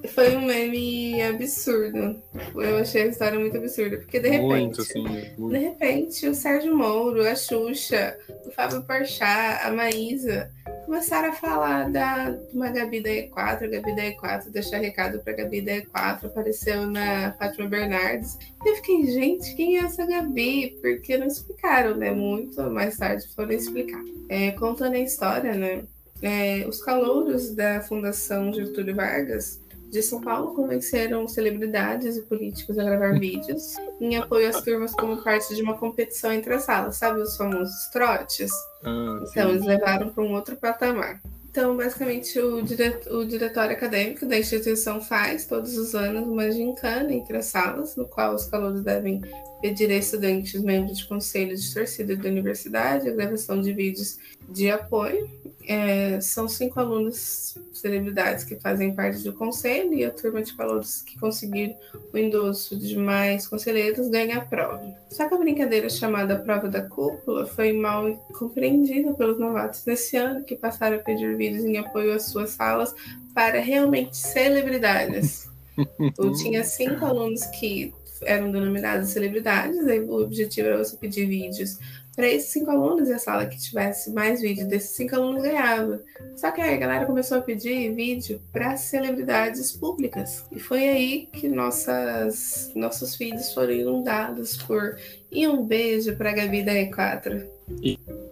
Foi 0.07 0.35
um 0.35 0.45
meme 0.45 1.21
absurdo. 1.21 2.21
Eu 2.55 2.77
achei 2.77 3.03
a 3.03 3.07
história 3.07 3.39
muito 3.39 3.57
absurda, 3.57 3.97
porque 3.97 4.19
de 4.19 4.29
repente. 4.29 4.47
Muito, 4.47 4.81
assim. 4.81 5.03
De 5.03 5.39
Muito. 5.39 5.57
repente, 5.57 6.27
o 6.27 6.35
Sérgio 6.35 6.75
Moro, 6.75 7.27
a 7.27 7.35
Xuxa, 7.35 8.17
o 8.45 8.51
Fábio 8.51 8.83
Porchat, 8.83 9.65
a 9.65 9.71
Maísa 9.71 10.49
começaram 10.85 11.29
a 11.29 11.33
falar 11.33 11.91
da 11.91 12.29
de 12.29 12.55
uma 12.55 12.69
Gabi 12.69 13.01
da 13.01 13.09
E4, 13.09 13.63
a 13.63 13.67
Gabi 13.67 13.95
da 13.95 14.03
E4, 14.03 14.51
deixar 14.51 14.77
recado 14.77 15.19
pra 15.19 15.33
Gabi 15.33 15.61
da 15.61 15.73
E4, 15.73 16.25
apareceu 16.25 16.85
na 16.85 17.33
Fátima 17.33 17.67
Bernardes. 17.67 18.37
E 18.63 18.69
eu 18.69 18.75
fiquei, 18.75 19.05
gente, 19.07 19.55
quem 19.55 19.77
é 19.77 19.81
essa 19.81 20.05
Gabi? 20.05 20.77
Porque 20.81 21.17
não 21.17 21.27
explicaram, 21.27 21.95
né? 21.97 22.11
Muito 22.11 22.61
mais 22.69 22.97
tarde 22.97 23.27
foram 23.35 23.51
explicar. 23.51 24.01
É, 24.29 24.51
contando 24.51 24.93
a 24.93 24.99
história, 24.99 25.53
né? 25.53 25.83
É, 26.21 26.65
os 26.67 26.81
calouros 26.81 27.53
da 27.53 27.81
Fundação 27.81 28.53
Getúlio 28.53 28.95
Vargas 28.95 29.59
de 29.95 30.03
São 30.03 30.19
Paulo 30.19 30.53
convenceram 30.53 31.25
celebridades 31.25 32.17
e 32.17 32.21
políticos 32.23 32.77
a 32.77 32.83
gravar 32.83 33.17
vídeos 33.17 33.75
em 34.01 34.17
apoio 34.17 34.49
às 34.49 34.61
turmas 34.61 34.91
como 34.91 35.23
parte 35.23 35.55
de 35.55 35.61
uma 35.61 35.77
competição 35.77 36.33
entre 36.33 36.53
as 36.53 36.63
salas, 36.63 36.97
sabe 36.97 37.21
os 37.21 37.37
famosos 37.37 37.87
trotes? 37.93 38.51
Ah, 38.83 39.23
Então, 39.29 39.49
eles 39.49 39.63
levaram 39.63 40.09
para 40.09 40.21
um 40.21 40.33
outro 40.33 40.57
patamar. 40.57 41.21
Então, 41.49 41.77
basicamente, 41.77 42.37
o, 42.37 42.61
dire... 42.61 42.99
o 43.09 43.23
diretório 43.23 43.71
acadêmico 43.73 44.25
da 44.25 44.37
instituição 44.37 44.99
faz 44.99 45.45
todos 45.45 45.77
os 45.77 45.95
anos 45.95 46.27
uma 46.27 46.51
gincana 46.51 47.13
entre 47.13 47.37
as 47.37 47.45
salas, 47.45 47.95
no 47.95 48.05
qual 48.05 48.35
os 48.35 48.45
calouros 48.47 48.81
devem 48.81 49.21
pedir 49.65 49.89
a 49.89 49.95
estudantes 49.95 50.61
membros 50.61 50.99
de 50.99 51.07
conselho 51.07 51.57
de 51.57 51.73
torcida 51.73 52.15
da 52.15 52.29
universidade 52.29 53.09
a 53.09 53.11
gravação 53.11 53.59
de 53.59 53.73
vídeos 53.73 54.19
de 54.47 54.69
apoio. 54.69 55.27
É, 55.67 56.21
são 56.21 56.47
cinco 56.47 56.79
alunos 56.79 57.57
celebridades 57.73 58.43
que 58.43 58.55
fazem 58.57 58.93
parte 58.93 59.23
do 59.23 59.33
conselho 59.33 59.91
e 59.95 60.05
a 60.05 60.11
turma 60.11 60.43
de 60.43 60.53
calouros 60.53 61.01
que 61.01 61.19
conseguir 61.19 61.75
o 62.13 62.15
endosso 62.15 62.77
de 62.77 62.95
mais 62.95 63.47
conselheiros 63.47 64.07
ganha 64.07 64.37
a 64.37 64.41
prova. 64.41 64.95
Só 65.09 65.27
que 65.27 65.33
a 65.33 65.37
brincadeira 65.39 65.89
chamada 65.89 66.37
prova 66.37 66.69
da 66.69 66.83
cúpula 66.83 67.47
foi 67.47 67.73
mal 67.73 68.15
compreendida 68.37 69.15
pelos 69.15 69.39
novatos 69.39 69.83
nesse 69.83 70.15
ano, 70.15 70.45
que 70.45 70.55
passaram 70.55 70.97
a 70.97 70.99
pedir 70.99 71.35
vídeos 71.35 71.65
em 71.65 71.77
apoio 71.77 72.13
às 72.13 72.27
suas 72.27 72.51
salas 72.51 72.93
para 73.33 73.59
realmente 73.59 74.15
celebridades. 74.15 75.49
Eu 76.19 76.33
tinha 76.33 76.63
cinco 76.63 77.03
alunos 77.03 77.43
que 77.47 77.91
eram 78.21 78.51
denominados 78.51 79.09
celebridades, 79.09 79.85
aí 79.87 79.99
o 79.99 80.21
objetivo 80.21 80.67
era 80.67 80.77
você 80.77 80.95
pedir 80.97 81.25
vídeos 81.27 81.79
para 82.15 82.27
esses 82.27 82.49
cinco 82.49 82.71
alunos 82.71 83.09
e 83.09 83.13
a 83.13 83.19
sala 83.19 83.45
que 83.45 83.59
tivesse 83.59 84.11
mais 84.11 84.41
vídeos 84.41 84.67
desses 84.67 84.91
cinco 84.91 85.15
alunos 85.15 85.43
ganhava. 85.43 86.01
Só 86.37 86.49
que 86.51 86.61
aí 86.61 86.75
a 86.75 86.77
galera 86.77 87.05
começou 87.05 87.39
a 87.39 87.41
pedir 87.41 87.93
vídeo 87.93 88.41
para 88.53 88.77
celebridades 88.77 89.73
públicas. 89.73 90.45
E 90.51 90.59
foi 90.59 90.87
aí 90.87 91.29
que 91.33 91.49
nossas, 91.49 92.71
nossos 92.73 93.15
vídeos 93.17 93.53
foram 93.53 93.73
inundados 93.73 94.55
por 94.57 94.97
e 95.29 95.45
um 95.47 95.65
beijo 95.65 96.15
para 96.15 96.31
Gabi 96.31 96.63
da 96.63 96.71
E4. 96.71 97.45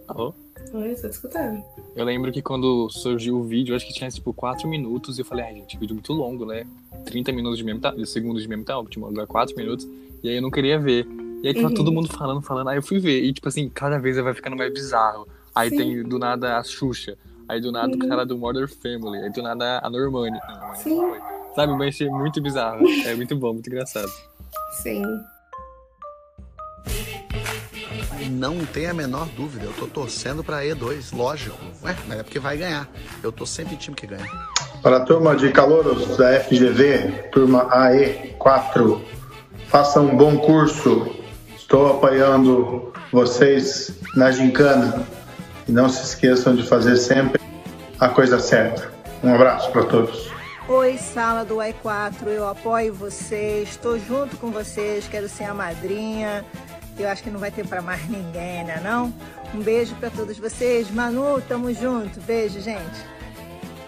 Alô? 0.08 0.43
Tô 1.00 1.06
escutando. 1.06 1.62
Eu 1.94 2.04
lembro 2.04 2.32
que 2.32 2.42
quando 2.42 2.90
surgiu 2.90 3.36
o 3.38 3.44
vídeo, 3.44 3.76
acho 3.76 3.86
que 3.86 3.92
tinha 3.92 4.10
tipo 4.10 4.34
4 4.34 4.68
minutos, 4.68 5.16
e 5.18 5.20
eu 5.20 5.24
falei, 5.24 5.44
ai 5.44 5.54
gente, 5.54 5.78
vídeo 5.78 5.94
muito 5.94 6.12
longo, 6.12 6.44
né? 6.44 6.66
30 7.04 7.30
minutos 7.30 7.58
de 7.58 7.64
meme 7.64 7.78
tá, 7.78 7.94
segundos 8.04 8.42
de 8.42 8.48
meme 8.48 8.64
tá 8.64 8.76
ótimo, 8.76 9.06
agora 9.06 9.24
4 9.26 9.54
minutos. 9.56 9.86
E 10.22 10.28
aí 10.28 10.34
eu 10.36 10.42
não 10.42 10.50
queria 10.50 10.76
ver. 10.78 11.06
E 11.44 11.48
aí 11.48 11.54
tava 11.54 11.68
Uhum. 11.68 11.74
todo 11.74 11.92
mundo 11.92 12.08
falando, 12.08 12.42
falando, 12.42 12.68
aí 12.70 12.78
eu 12.78 12.82
fui 12.82 12.98
ver. 12.98 13.22
E 13.22 13.32
tipo 13.32 13.46
assim, 13.48 13.68
cada 13.68 13.98
vez 13.98 14.16
vai 14.16 14.34
ficando 14.34 14.56
mais 14.56 14.72
bizarro. 14.72 15.28
Aí 15.54 15.70
Sim. 15.70 15.76
tem 15.76 16.02
do 16.02 16.18
nada 16.18 16.58
a 16.58 16.62
Xuxa, 16.64 17.16
aí 17.48 17.60
do 17.60 17.70
nada 17.70 17.92
Uhum. 17.96 18.04
o 18.04 18.08
cara 18.08 18.26
do 18.26 18.36
Mother 18.36 18.66
Family, 18.68 19.18
aí 19.22 19.30
do 19.30 19.42
nada 19.42 19.78
a 19.80 19.88
Normani. 19.88 20.38
Sim. 20.76 20.98
Sabe, 21.54 21.72
mas 21.74 21.94
achei 21.94 22.08
muito 22.08 22.40
bizarro. 22.42 22.84
É 23.06 23.14
muito 23.14 23.36
bom, 23.36 23.52
muito 23.52 23.68
engraçado. 23.68 24.10
Sim. 24.82 25.04
Não 28.28 28.64
tem 28.64 28.86
a 28.86 28.94
menor 28.94 29.26
dúvida, 29.36 29.66
eu 29.66 29.72
tô 29.72 29.86
torcendo 29.86 30.42
pra 30.42 30.62
E2, 30.62 31.14
lógico. 31.14 31.56
Ué, 31.82 31.94
mas 32.08 32.18
é 32.18 32.22
porque 32.22 32.38
vai 32.38 32.56
ganhar. 32.56 32.88
Eu 33.22 33.30
tô 33.30 33.44
sempre 33.44 33.74
em 33.74 33.78
time 33.78 33.96
que 33.96 34.06
ganha. 34.06 34.28
Para 34.82 34.98
a 34.98 35.00
turma 35.00 35.34
de 35.34 35.50
calouros 35.50 36.16
da 36.16 36.40
FGV, 36.40 37.30
turma 37.32 37.66
AE4, 37.70 39.00
faça 39.68 40.00
um 40.00 40.16
bom 40.16 40.38
curso. 40.38 41.14
Estou 41.56 41.96
apoiando 41.96 42.92
vocês 43.12 43.92
na 44.14 44.30
gincana. 44.30 45.06
E 45.66 45.72
não 45.72 45.88
se 45.88 46.02
esqueçam 46.02 46.54
de 46.54 46.62
fazer 46.62 46.96
sempre 46.96 47.40
a 47.98 48.08
coisa 48.08 48.38
certa. 48.38 48.92
Um 49.22 49.34
abraço 49.34 49.70
para 49.70 49.84
todos. 49.84 50.30
Oi, 50.68 50.96
sala 50.96 51.44
do 51.44 51.56
i4, 51.56 52.26
eu 52.26 52.48
apoio 52.48 52.94
vocês, 52.94 53.68
estou 53.68 53.98
junto 53.98 54.36
com 54.38 54.50
vocês, 54.50 55.06
quero 55.06 55.28
ser 55.28 55.44
a 55.44 55.52
madrinha. 55.52 56.44
Eu 56.98 57.08
acho 57.08 57.22
que 57.22 57.30
não 57.30 57.40
vai 57.40 57.50
ter 57.50 57.66
para 57.66 57.82
mais 57.82 58.08
ninguém, 58.08 58.64
né 58.64 58.80
não? 58.82 59.12
Um 59.54 59.60
beijo 59.60 59.94
para 59.96 60.10
todos 60.10 60.38
vocês. 60.38 60.90
Manu, 60.90 61.40
tamo 61.48 61.72
junto. 61.74 62.20
Beijo, 62.20 62.60
gente. 62.60 63.14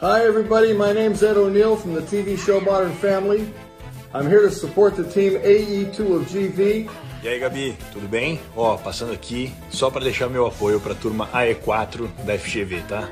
Hi, 0.02 0.26
everybody. 0.26 0.75
My 0.75 0.92
name's 0.92 1.22
Ed 1.22 1.38
O'Neill 1.38 1.76
from 1.76 1.94
the 1.94 2.02
TV 2.02 2.36
show 2.36 2.60
Modern 2.60 2.92
Family. 2.94 3.52
I'm 4.12 4.26
here 4.28 4.42
to 4.42 4.50
support 4.50 4.96
the 4.96 5.04
team 5.04 5.34
AE2 5.40 6.16
of 6.16 6.26
GV. 6.26 6.88
E 7.22 7.28
aí, 7.28 7.38
Gabi, 7.38 7.76
tudo 7.92 8.06
bem? 8.08 8.40
Ó, 8.56 8.76
passando 8.76 9.12
aqui 9.12 9.52
só 9.70 9.90
para 9.90 10.04
deixar 10.04 10.28
meu 10.28 10.46
apoio 10.46 10.80
para 10.80 10.92
a 10.92 10.96
turma 10.96 11.28
AE4 11.32 12.08
da 12.25 12.38
FGV, 12.38 12.82
tá? 12.88 13.08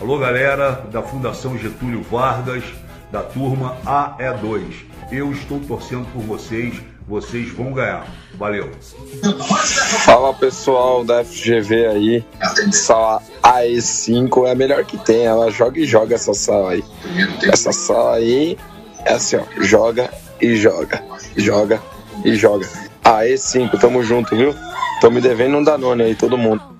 Alô, 0.00 0.18
galera 0.18 0.82
da 0.90 1.02
Fundação 1.02 1.58
Getúlio 1.58 2.02
Vargas, 2.02 2.64
da 3.12 3.20
turma 3.20 3.76
AE2. 3.84 4.86
Eu 5.12 5.30
estou 5.30 5.60
torcendo 5.60 6.06
por 6.10 6.22
vocês, 6.22 6.80
vocês 7.06 7.50
vão 7.50 7.74
ganhar. 7.74 8.06
Valeu. 8.38 8.70
Fala 10.06 10.32
pessoal 10.32 11.04
da 11.04 11.22
FGV 11.22 11.86
aí, 11.86 12.24
sala 12.72 13.20
AE5 13.42 14.46
é 14.46 14.52
a 14.52 14.54
melhor 14.54 14.86
que 14.86 14.96
tem, 14.96 15.26
ela 15.26 15.50
joga 15.50 15.78
e 15.78 15.84
joga 15.84 16.14
essa 16.14 16.32
sala 16.32 16.70
aí. 16.70 16.84
Essa 17.52 17.70
sala 17.70 18.14
aí 18.14 18.56
é 19.04 19.12
assim 19.12 19.36
ó, 19.36 19.42
joga 19.62 20.10
e 20.40 20.56
joga, 20.56 21.04
joga 21.36 21.78
e 22.24 22.34
joga. 22.36 22.66
AE5, 23.04 23.78
tamo 23.78 24.02
junto, 24.02 24.34
viu? 24.34 24.54
Tô 25.02 25.10
me 25.10 25.20
devendo 25.20 25.58
um 25.58 25.62
Danone 25.62 26.04
aí, 26.04 26.14
todo 26.14 26.38
mundo. 26.38 26.79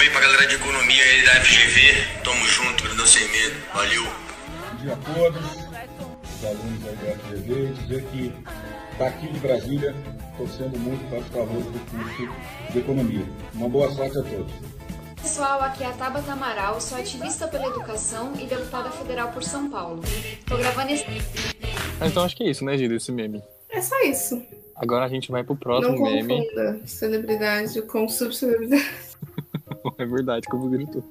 Salve 0.00 0.06
aí 0.06 0.10
pra 0.12 0.20
galera 0.22 0.46
de 0.46 0.54
economia 0.54 1.04
aí 1.04 1.24
da 1.26 1.32
FGV. 1.42 2.22
Tamo 2.24 2.46
junto, 2.46 2.84
grandão 2.84 3.06
sem 3.06 3.28
medo. 3.28 3.56
Valeu. 3.74 4.04
Bom 4.04 4.76
dia 4.80 4.92
a 4.94 4.96
todos, 4.96 5.44
os 5.44 6.44
alunos 6.46 6.88
aí 6.88 6.96
da 6.96 7.18
FGV, 7.18 7.52
e 7.52 7.72
dizer 7.74 8.04
que 8.04 8.32
daqui 8.98 9.28
de 9.28 9.38
Brasília, 9.40 9.94
torcendo 10.38 10.78
muito 10.78 11.06
para 11.10 11.18
os 11.18 11.26
favores 11.28 11.66
do 11.66 11.78
curso 11.90 12.32
de 12.72 12.78
Economia. 12.78 13.26
Uma 13.52 13.68
boa 13.68 13.90
sorte 13.90 14.18
a 14.18 14.22
todos. 14.22 14.50
Pessoal, 15.20 15.60
aqui 15.60 15.84
é 15.84 15.88
a 15.88 15.92
Tabata 15.92 16.32
Amaral, 16.32 16.80
sou 16.80 16.96
ativista 16.96 17.46
pela 17.46 17.66
educação 17.66 18.32
e 18.40 18.46
deputada 18.46 18.90
federal 18.90 19.28
por 19.32 19.42
São 19.44 19.68
Paulo. 19.68 20.02
Tô 20.46 20.56
gravando 20.56 20.92
esse. 20.92 21.04
Ah, 22.00 22.06
Então 22.06 22.24
acho 22.24 22.34
que 22.36 22.44
é 22.44 22.48
isso, 22.48 22.64
né, 22.64 22.78
Gida, 22.78 22.94
esse 22.94 23.12
meme. 23.12 23.42
É 23.68 23.82
só 23.82 24.00
isso. 24.04 24.42
Agora 24.76 25.04
a 25.04 25.08
gente 25.08 25.30
vai 25.30 25.44
pro 25.44 25.52
Não 25.52 25.60
próximo 25.60 26.02
meme. 26.02 26.38
confunda 26.48 26.80
celebridade 26.86 27.82
com 27.82 28.08
subcelebridade. 28.08 29.09
É 30.00 30.06
verdade, 30.06 30.46
como 30.48 30.68
gritou. 30.70 31.04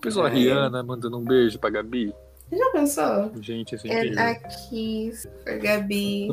Pessoal, 0.00 0.26
a 0.26 0.30
É. 0.30 0.34
Rihanna 0.34 0.82
mandando 0.82 1.16
um 1.16 1.24
beijo 1.24 1.58
pra 1.60 1.70
Gabi. 1.70 2.12
Já 2.50 2.70
pensou? 2.70 3.32
Gente, 3.40 3.74
isso 3.76 3.86
é 3.86 3.90
É 3.90 3.98
incrível. 4.04 4.22
aqui, 4.24 5.12
a 5.46 5.52
Gabi. 5.52 6.28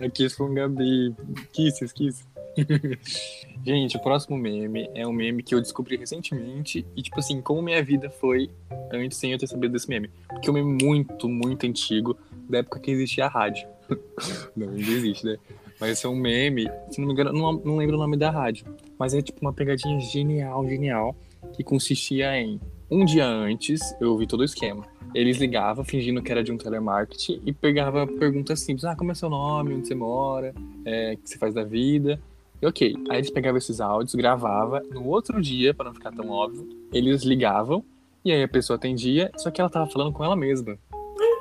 Aqui 0.00 0.36
com 0.36 0.54
Gabi. 0.54 1.14
Kisses, 1.52 1.92
kisses. 1.92 2.26
Gente, 3.64 3.96
o 3.96 4.00
próximo 4.00 4.36
meme 4.36 4.88
é 4.94 5.06
um 5.06 5.12
meme 5.12 5.42
que 5.42 5.54
eu 5.54 5.60
descobri 5.60 5.96
recentemente. 5.96 6.86
E, 6.94 7.02
tipo 7.02 7.18
assim, 7.18 7.40
como 7.40 7.62
minha 7.62 7.82
vida 7.82 8.10
foi 8.10 8.50
antes 8.92 9.18
sem 9.18 9.32
eu 9.32 9.38
ter 9.38 9.46
sabido 9.46 9.72
desse 9.72 9.88
meme. 9.88 10.10
Porque 10.28 10.48
é 10.48 10.50
um 10.52 10.54
meme 10.54 10.78
muito, 10.84 11.28
muito 11.28 11.66
antigo, 11.66 12.16
da 12.48 12.58
época 12.58 12.78
que 12.78 12.90
existia 12.90 13.24
a 13.24 13.28
rádio. 13.28 13.66
não, 14.54 14.68
ainda 14.68 14.90
existe, 14.90 15.24
né? 15.26 15.36
Mas 15.80 15.90
esse 15.90 16.06
é 16.06 16.08
um 16.08 16.16
meme, 16.16 16.68
se 16.90 17.00
não 17.00 17.06
me 17.06 17.12
engano, 17.12 17.32
não, 17.32 17.52
não 17.52 17.76
lembro 17.76 17.96
o 17.96 17.98
nome 17.98 18.16
da 18.16 18.30
rádio. 18.30 18.66
Mas 18.98 19.14
é 19.14 19.20
tipo 19.20 19.40
uma 19.42 19.52
pegadinha 19.52 20.00
genial, 20.00 20.66
genial, 20.66 21.14
que 21.54 21.62
consistia 21.62 22.36
em 22.38 22.60
um 22.90 23.04
dia 23.04 23.26
antes, 23.26 23.80
eu 24.00 24.16
vi 24.16 24.26
todo 24.26 24.40
o 24.40 24.44
esquema. 24.44 24.84
Eles 25.14 25.38
ligavam 25.38 25.84
fingindo 25.84 26.22
que 26.22 26.30
era 26.30 26.42
de 26.42 26.52
um 26.52 26.56
telemarketing 26.56 27.42
e 27.44 27.52
pegava 27.52 28.06
perguntas 28.06 28.60
simples. 28.60 28.84
Ah, 28.84 28.94
como 28.94 29.10
é 29.10 29.14
seu 29.14 29.28
nome? 29.28 29.74
Onde 29.74 29.88
você 29.88 29.94
mora? 29.94 30.54
É, 30.84 31.14
o 31.14 31.18
que 31.18 31.28
você 31.28 31.38
faz 31.38 31.54
da 31.54 31.64
vida? 31.64 32.20
E 32.60 32.66
ok. 32.66 32.94
Aí 33.10 33.18
eles 33.18 33.30
pegavam 33.30 33.58
esses 33.58 33.80
áudios, 33.80 34.14
gravavam. 34.14 34.80
No 34.90 35.06
outro 35.06 35.40
dia, 35.40 35.74
para 35.74 35.86
não 35.86 35.94
ficar 35.94 36.12
tão 36.12 36.28
óbvio, 36.28 36.68
eles 36.92 37.22
ligavam 37.22 37.84
e 38.24 38.32
aí 38.32 38.42
a 38.42 38.48
pessoa 38.48 38.76
atendia, 38.76 39.30
só 39.36 39.52
que 39.52 39.60
ela 39.60 39.70
tava 39.70 39.88
falando 39.88 40.12
com 40.12 40.24
ela 40.24 40.34
mesma. 40.34 40.76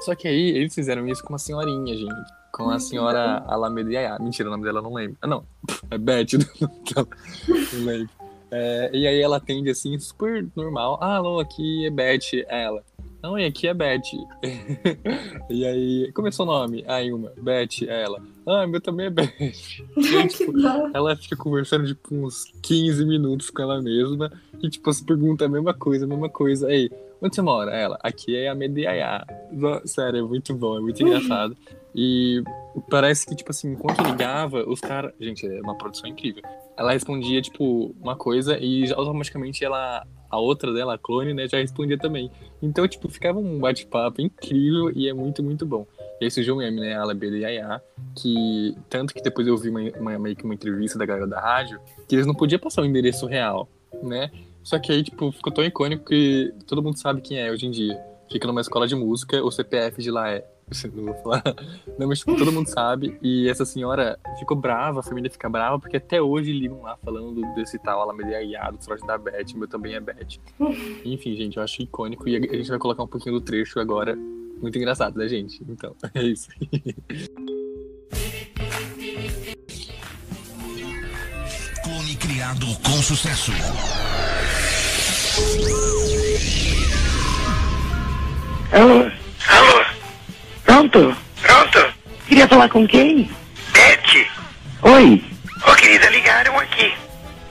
Só 0.02 0.16
que 0.16 0.28
aí 0.28 0.50
eles 0.50 0.74
fizeram 0.74 1.08
isso 1.08 1.24
com 1.24 1.30
uma 1.30 1.40
senhorinha, 1.40 1.96
gente. 1.96 2.32
Com 2.52 2.70
a 2.70 2.80
senhora 2.80 3.44
Alameda 3.48 3.92
Yaya. 3.92 4.18
Mentira, 4.20 4.48
o 4.48 4.52
nome 4.52 4.64
dela 4.64 4.80
eu 4.80 4.84
não 4.84 4.94
lembro. 4.94 5.18
Ah, 5.22 5.28
não. 5.28 5.46
É 5.92 5.98
Beth. 5.98 6.38
Não 7.74 7.86
lembro. 7.86 8.10
É, 8.50 8.90
e 8.94 9.06
aí 9.06 9.22
ela 9.22 9.38
atende 9.38 9.70
assim, 9.70 9.98
super 10.00 10.48
normal. 10.56 10.98
Ah, 11.02 11.18
alô, 11.18 11.40
aqui 11.40 11.86
é 11.86 11.90
Beth. 11.90 12.46
Ela. 12.48 12.84
Não, 13.26 13.40
e 13.40 13.46
aqui 13.46 13.68
é 13.68 13.74
Beth. 13.74 14.04
e 15.50 15.66
aí, 15.66 16.12
como 16.14 16.28
é 16.28 16.32
seu 16.32 16.46
nome? 16.46 16.84
Aí 16.88 17.12
uma, 17.12 17.34
Beth, 17.42 17.82
ela. 17.88 18.22
Ah, 18.46 18.68
meu 18.68 18.80
também 18.80 19.08
é 19.08 19.10
Beth. 19.10 19.34
E 19.40 20.16
aí, 20.16 20.28
tipo, 20.28 20.54
ela 20.94 21.16
fica 21.16 21.36
conversando, 21.36 21.88
tipo, 21.88 22.14
uns 22.14 22.54
15 22.62 23.04
minutos 23.04 23.50
com 23.50 23.64
ela 23.64 23.82
mesma. 23.82 24.32
E, 24.62 24.70
tipo, 24.70 24.94
se 24.94 25.04
pergunta 25.04 25.46
a 25.46 25.50
mesma 25.50 25.74
coisa, 25.74 26.06
a 26.06 26.08
mesma 26.08 26.30
coisa. 26.30 26.68
Aí, 26.68 26.88
onde 27.20 27.34
você 27.34 27.42
mora? 27.42 27.76
Ela, 27.76 27.98
aqui 28.04 28.36
é 28.36 28.48
a 28.48 28.54
Mediaiá. 28.54 29.26
Sério, 29.86 30.20
é 30.20 30.22
muito 30.22 30.54
bom, 30.54 30.78
é 30.78 30.82
muito 30.82 31.02
engraçado. 31.02 31.58
E 31.96 32.44
parece 32.92 33.26
que, 33.26 33.36
tipo 33.36 33.50
assim, 33.50 33.72
enquanto 33.72 34.04
ligava, 34.04 34.70
os 34.70 34.80
caras. 34.80 35.14
Gente, 35.20 35.48
é 35.48 35.62
uma 35.62 35.76
produção 35.76 36.08
incrível. 36.08 36.44
Ela 36.78 36.92
respondia, 36.92 37.42
tipo, 37.42 37.96
uma 38.00 38.16
coisa 38.16 38.56
e 38.60 38.94
automaticamente 38.94 39.66
ela. 39.66 40.06
A 40.30 40.40
outra 40.40 40.74
dela, 40.74 40.96
a 40.96 40.98
clone, 40.98 41.34
né, 41.34 41.48
já 41.48 41.58
respondia 41.58 41.98
também. 41.98 42.30
Então, 42.62 42.88
tipo, 42.88 43.08
ficava 43.10 43.40
um 43.40 43.60
bate-papo 43.60 44.22
incrível 44.22 44.92
e 44.96 45.08
é 45.08 45.14
muito, 45.14 45.42
muito 45.44 45.66
bom. 45.66 45.86
E 46.20 46.26
aí 46.26 46.32
surgiu 46.32 46.56
um 46.56 46.58
meme, 46.58 46.80
né, 46.82 46.96
a 46.96 47.02
Alabeda 47.02 47.38
e 47.38 47.42
Yaya, 47.42 47.82
que 48.16 48.76
tanto 48.90 49.14
que 49.14 49.22
depois 49.22 49.48
eu 49.48 49.58
vi 49.58 49.70
uma, 49.70 49.82
uma- 50.00 50.20
meio 50.20 50.36
que 50.36 50.44
uma 50.44 50.54
entrevista 50.54 50.98
da 50.98 51.06
galera 51.06 51.28
da 51.28 51.40
rádio, 51.40 51.80
que 52.08 52.16
eles 52.16 52.26
não 52.26 52.34
podiam 52.34 52.60
passar 52.60 52.82
o 52.82 52.86
endereço 52.86 53.26
real, 53.28 53.68
né? 54.04 54.32
Só 54.64 54.80
que 54.80 54.92
aí, 54.92 55.04
tipo, 55.04 55.32
ficou 55.32 55.54
tão 55.54 55.64
icônico 55.64 56.06
que 56.06 56.52
todo 56.66 56.82
mundo 56.82 56.98
sabe 56.98 57.22
quem 57.22 57.38
é 57.38 57.52
hoje 57.52 57.68
em 57.68 57.72
dia. 57.72 57.98
Fica 58.32 58.48
numa 58.48 58.62
escola 58.62 58.88
de 58.88 58.96
música, 58.96 59.44
o 59.44 59.52
CPF 59.52 60.02
de 60.02 60.10
lá 60.10 60.32
é. 60.32 60.44
Não 60.94 61.06
vou 61.06 61.16
falar. 61.16 61.44
Não, 61.98 62.08
mas 62.08 62.20
tipo, 62.20 62.36
todo 62.36 62.52
mundo 62.52 62.68
sabe. 62.68 63.18
E 63.22 63.48
essa 63.48 63.66
senhora 63.66 64.18
ficou 64.40 64.58
brava, 64.58 65.00
a 65.00 65.04
família 65.04 65.30
fica 65.30 65.48
brava, 65.48 65.80
porque 65.80 65.98
até 65.98 66.22
hoje 66.22 66.52
ligam 66.52 66.82
lá 66.82 66.98
falando 66.98 67.42
desse 67.54 67.78
tal 67.78 68.02
Alameda 68.02 68.32
Yaya, 68.32 68.72
do 68.72 68.78
trote 68.78 69.06
da 69.06 69.18
Beth, 69.18 69.54
o 69.54 69.60
meu 69.60 69.68
também 69.68 69.94
é 69.94 70.00
Beth. 70.00 70.40
Enfim, 71.06 71.36
gente, 71.36 71.58
eu 71.58 71.64
acho 71.64 71.82
icônico. 71.82 72.28
E 72.28 72.36
a 72.36 72.40
gente 72.56 72.70
vai 72.70 72.80
colocar 72.80 73.04
um 73.04 73.08
pouquinho 73.08 73.36
do 73.36 73.42
trecho 73.42 73.80
agora. 73.80 74.16
Muito 74.16 74.78
engraçado, 74.78 75.18
né, 75.18 75.28
gente? 75.28 75.64
Então, 75.70 75.96
é 76.16 76.24
isso. 76.24 76.50
Clone 81.84 82.16
criado 82.16 82.66
com 82.84 83.02
sucesso. 83.04 83.52
Alô? 88.72 89.15
Pronto? 90.96 91.18
Pronto? 91.42 91.94
Queria 92.26 92.48
falar 92.48 92.70
com 92.70 92.88
quem? 92.88 93.30
Beth. 93.74 94.28
Oi? 94.84 95.22
Ô, 95.68 95.76
querida, 95.76 96.10
ligaram 96.10 96.58
aqui. 96.58 96.94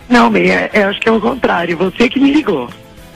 Não, 0.09 0.31
bem, 0.31 0.51
é, 0.51 0.71
é, 0.73 0.85
acho 0.85 0.99
que 0.99 1.09
é 1.09 1.13
o 1.13 1.21
contrário. 1.21 1.77
Você 1.77 2.09
que 2.09 2.19
me 2.19 2.33
ligou. 2.33 2.71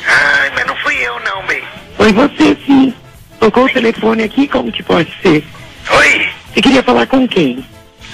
Ai, 0.06 0.50
mas 0.54 0.66
não 0.66 0.76
fui 0.76 0.94
eu 0.96 1.18
não, 1.20 1.46
bem. 1.46 1.62
Foi 1.96 2.12
você, 2.12 2.56
sim. 2.66 2.92
Tocou 3.40 3.64
o 3.64 3.70
telefone 3.70 4.24
aqui, 4.24 4.46
como 4.46 4.70
que 4.70 4.82
pode 4.82 5.10
ser? 5.22 5.44
Oi? 5.90 6.28
Você 6.52 6.60
queria 6.60 6.82
falar 6.82 7.06
com 7.06 7.26
quem? 7.26 7.64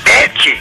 Beth. 0.05 0.59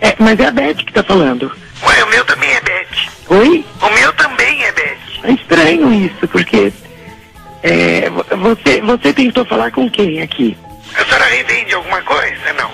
É, 0.00 0.14
mas 0.18 0.38
é 0.38 0.46
a 0.46 0.50
Beth 0.50 0.74
que 0.74 0.92
tá 0.92 1.02
falando. 1.02 1.50
Ué, 1.84 2.04
o 2.04 2.08
meu 2.08 2.24
também 2.26 2.50
é 2.50 2.60
Beth. 2.60 3.08
Oi? 3.28 3.64
O 3.80 3.90
meu 3.90 4.12
também 4.12 4.62
é 4.62 4.72
Beth. 4.72 4.98
É 5.22 5.32
estranho 5.32 5.92
isso, 5.92 6.28
porque... 6.28 6.70
É, 7.62 8.10
vo- 8.10 8.24
você, 8.38 8.80
você 8.80 9.12
tentou 9.12 9.44
falar 9.44 9.70
com 9.70 9.88
quem 9.90 10.20
aqui? 10.20 10.56
A 10.94 11.04
senhora 11.04 11.24
revende 11.26 11.74
alguma 11.74 12.02
coisa? 12.02 12.52
Não. 12.58 12.70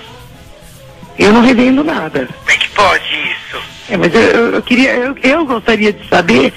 Eu 1.17 1.31
não 1.33 1.41
revendo 1.41 1.83
nada. 1.83 2.27
Como 2.39 2.51
é 2.51 2.57
que 2.57 2.69
pode 2.69 3.03
isso? 3.05 3.61
É, 3.89 3.97
mas 3.97 4.13
eu, 4.13 4.21
eu- 4.21 4.53
eu 4.55 4.61
queria, 4.61 4.91
eu, 4.95 5.15
eu 5.21 5.45
gostaria 5.45 5.91
de 5.93 6.07
saber, 6.07 6.53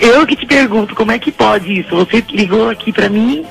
eu 0.00 0.26
que 0.26 0.36
te 0.36 0.46
pergunto, 0.46 0.94
como 0.94 1.12
é 1.12 1.18
que 1.18 1.30
pode 1.32 1.80
isso? 1.80 1.94
Você 1.96 2.24
ligou 2.30 2.68
aqui 2.70 2.92
pra 2.92 3.08
mim 3.08 3.44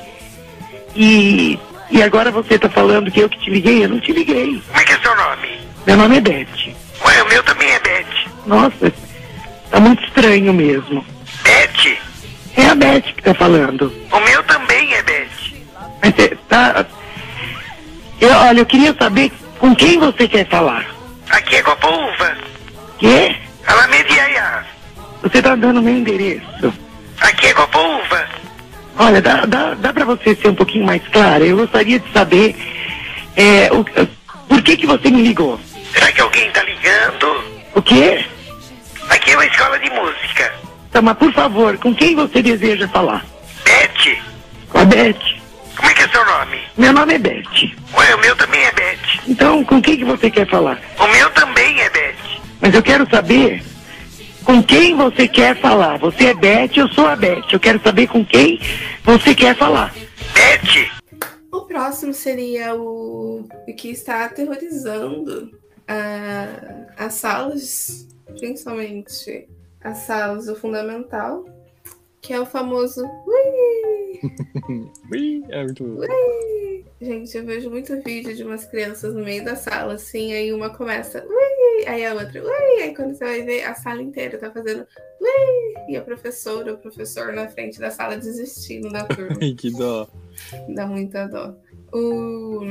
e, 0.96 1.58
e 1.92 2.02
agora 2.04 2.32
você 2.32 2.58
tá 2.60 2.70
falando 2.70 3.12
que 3.12 3.20
eu 3.20 3.30
que 3.30 3.40
te 3.40 3.50
liguei? 3.50 3.84
Eu 3.86 3.90
não 3.90 4.00
te 4.00 4.12
liguei. 4.12 4.62
Como 4.68 4.80
é 4.80 4.84
que 4.84 4.92
é 4.94 5.00
seu 5.00 5.16
nome? 5.16 5.60
Meu 5.86 5.98
nome 5.98 6.18
é 6.18 6.22
Beth. 6.22 6.74
Ué, 7.06 7.24
o 7.24 7.30
meu 7.30 7.44
também 7.44 7.70
é 7.72 7.80
Beth. 7.80 8.06
Nossa, 8.46 8.92
tá 9.72 9.80
muito 9.80 10.04
estranho 10.04 10.54
mesmo. 10.54 11.06
É 12.70 12.72
a 12.72 12.76
Beth 12.76 13.02
que 13.02 13.24
tá 13.24 13.34
falando. 13.34 13.92
O 14.12 14.20
meu 14.20 14.44
também 14.44 14.94
é 14.94 15.02
Beth. 15.02 15.28
Mas 16.04 16.14
você 16.14 16.38
tá. 16.48 16.86
Eu, 18.22 18.30
olha, 18.30 18.60
eu 18.60 18.66
queria 18.66 18.94
saber 18.94 19.32
com 19.58 19.76
quem 19.76 19.98
você 19.98 20.28
quer 20.28 20.48
falar. 20.48 20.86
Aqui 21.32 21.56
é 21.56 21.64
Copouva. 21.64 22.38
Quê? 23.00 23.36
Alameda 23.66 24.14
Yaya. 24.14 24.66
Você 25.24 25.42
tá 25.42 25.56
dando 25.56 25.82
meu 25.82 25.96
endereço. 25.96 26.72
Aqui 27.20 27.48
é 27.48 27.54
Copouva. 27.56 28.28
Olha, 29.00 29.20
dá, 29.20 29.46
dá, 29.48 29.74
dá 29.74 29.92
pra 29.92 30.06
você 30.06 30.36
ser 30.36 30.50
um 30.50 30.56
pouquinho 30.56 30.86
mais 30.86 31.02
clara? 31.08 31.44
Eu 31.44 31.58
gostaria 31.58 32.00
de 32.00 32.12
saber 32.12 32.56
é, 33.36 33.70
o, 33.74 33.84
por 34.48 34.62
que 34.62 34.78
que 34.78 34.86
você 34.86 35.10
me 35.10 35.24
ligou? 35.24 35.60
Será 35.92 36.12
que 36.12 36.22
alguém 36.22 36.52
tá 36.52 36.62
ligando? 36.62 37.44
O 37.74 37.82
quê? 37.82 38.24
Aqui 39.10 39.32
é 39.32 39.36
uma 39.36 39.46
escola 39.48 39.80
de 39.80 39.90
música. 39.90 40.69
Tá, 40.92 41.02
mas 41.02 41.18
por 41.18 41.32
favor, 41.34 41.78
com 41.78 41.94
quem 41.94 42.16
você 42.16 42.42
deseja 42.42 42.88
falar? 42.88 43.26
Beth, 43.64 44.18
Com 44.70 44.80
a 44.80 44.86
Beth. 44.86 45.14
como 45.76 45.90
é 45.90 45.94
que 45.94 46.02
é 46.02 46.08
seu 46.10 46.26
nome? 46.26 46.60
Meu 46.78 46.94
nome 46.94 47.14
é 47.14 47.18
Beth. 47.20 47.72
Ué, 47.96 48.16
o 48.16 48.20
meu 48.20 48.36
também 48.36 48.62
é 48.64 48.72
Beth. 48.72 49.22
Então, 49.28 49.64
com 49.64 49.82
quem 49.82 49.98
que 49.98 50.06
você 50.06 50.30
quer 50.32 50.48
falar? 50.50 50.82
O 50.98 51.08
meu 51.08 51.30
também 51.32 51.80
é 51.82 51.90
Beth. 51.90 52.16
Mas 52.60 52.74
eu 52.74 52.82
quero 52.84 53.08
saber 53.10 53.64
com 54.44 54.64
quem 54.64 54.96
você 54.96 55.28
quer 55.28 55.56
falar. 55.58 55.98
Você 56.00 56.28
é 56.28 56.34
Beth, 56.34 56.72
eu 56.76 56.88
sou 56.90 57.06
a 57.08 57.16
Beth. 57.16 57.44
Eu 57.52 57.60
quero 57.60 57.80
saber 57.84 58.08
com 58.08 58.26
quem 58.26 58.60
você 59.04 59.36
quer 59.36 59.56
falar. 59.56 59.94
Beth! 60.34 60.90
O 61.52 61.62
próximo 61.62 62.14
seria 62.14 62.74
o 62.76 63.48
que 63.78 63.90
está 63.92 64.26
aterrorizando 64.26 65.52
ah, 65.88 66.86
as 66.98 67.14
salas, 67.14 68.08
principalmente 68.40 69.48
salas 69.96 70.46
do 70.46 70.56
fundamental, 70.56 71.46
que 72.22 72.34
é 72.34 72.40
o 72.40 72.46
famoso 72.46 73.04
Ui! 73.26 74.20
Ui, 75.12 75.44
é 75.50 75.64
muito. 75.64 75.84
Ui! 75.84 76.86
Gente, 77.02 77.38
eu 77.38 77.46
vejo 77.46 77.70
muito 77.70 77.96
vídeo 78.04 78.36
de 78.36 78.44
umas 78.44 78.66
crianças 78.66 79.14
no 79.14 79.24
meio 79.24 79.44
da 79.46 79.56
sala, 79.56 79.94
assim, 79.94 80.34
aí 80.34 80.52
uma 80.52 80.70
começa 80.70 81.26
Ui! 81.26 81.86
Aí 81.88 82.06
a 82.06 82.14
outra 82.14 82.44
Ui! 82.44 82.84
Aí 82.84 82.94
quando 82.94 83.16
você 83.16 83.24
vai 83.24 83.42
ver, 83.44 83.64
a 83.64 83.74
sala 83.74 84.02
inteira 84.02 84.38
tá 84.38 84.52
fazendo 84.52 84.86
Ui! 85.22 85.74
E 85.88 85.96
a 85.96 86.02
professora, 86.02 86.74
o 86.74 86.78
professor 86.78 87.32
na 87.32 87.48
frente 87.48 87.80
da 87.80 87.90
sala 87.90 88.18
desistindo 88.18 88.90
da 88.92 89.06
turma. 89.06 89.38
Que 89.58 89.72
dó. 89.72 90.08
Dá 90.76 90.86
muita 90.86 91.26
dó. 91.28 91.56
O, 91.92 92.62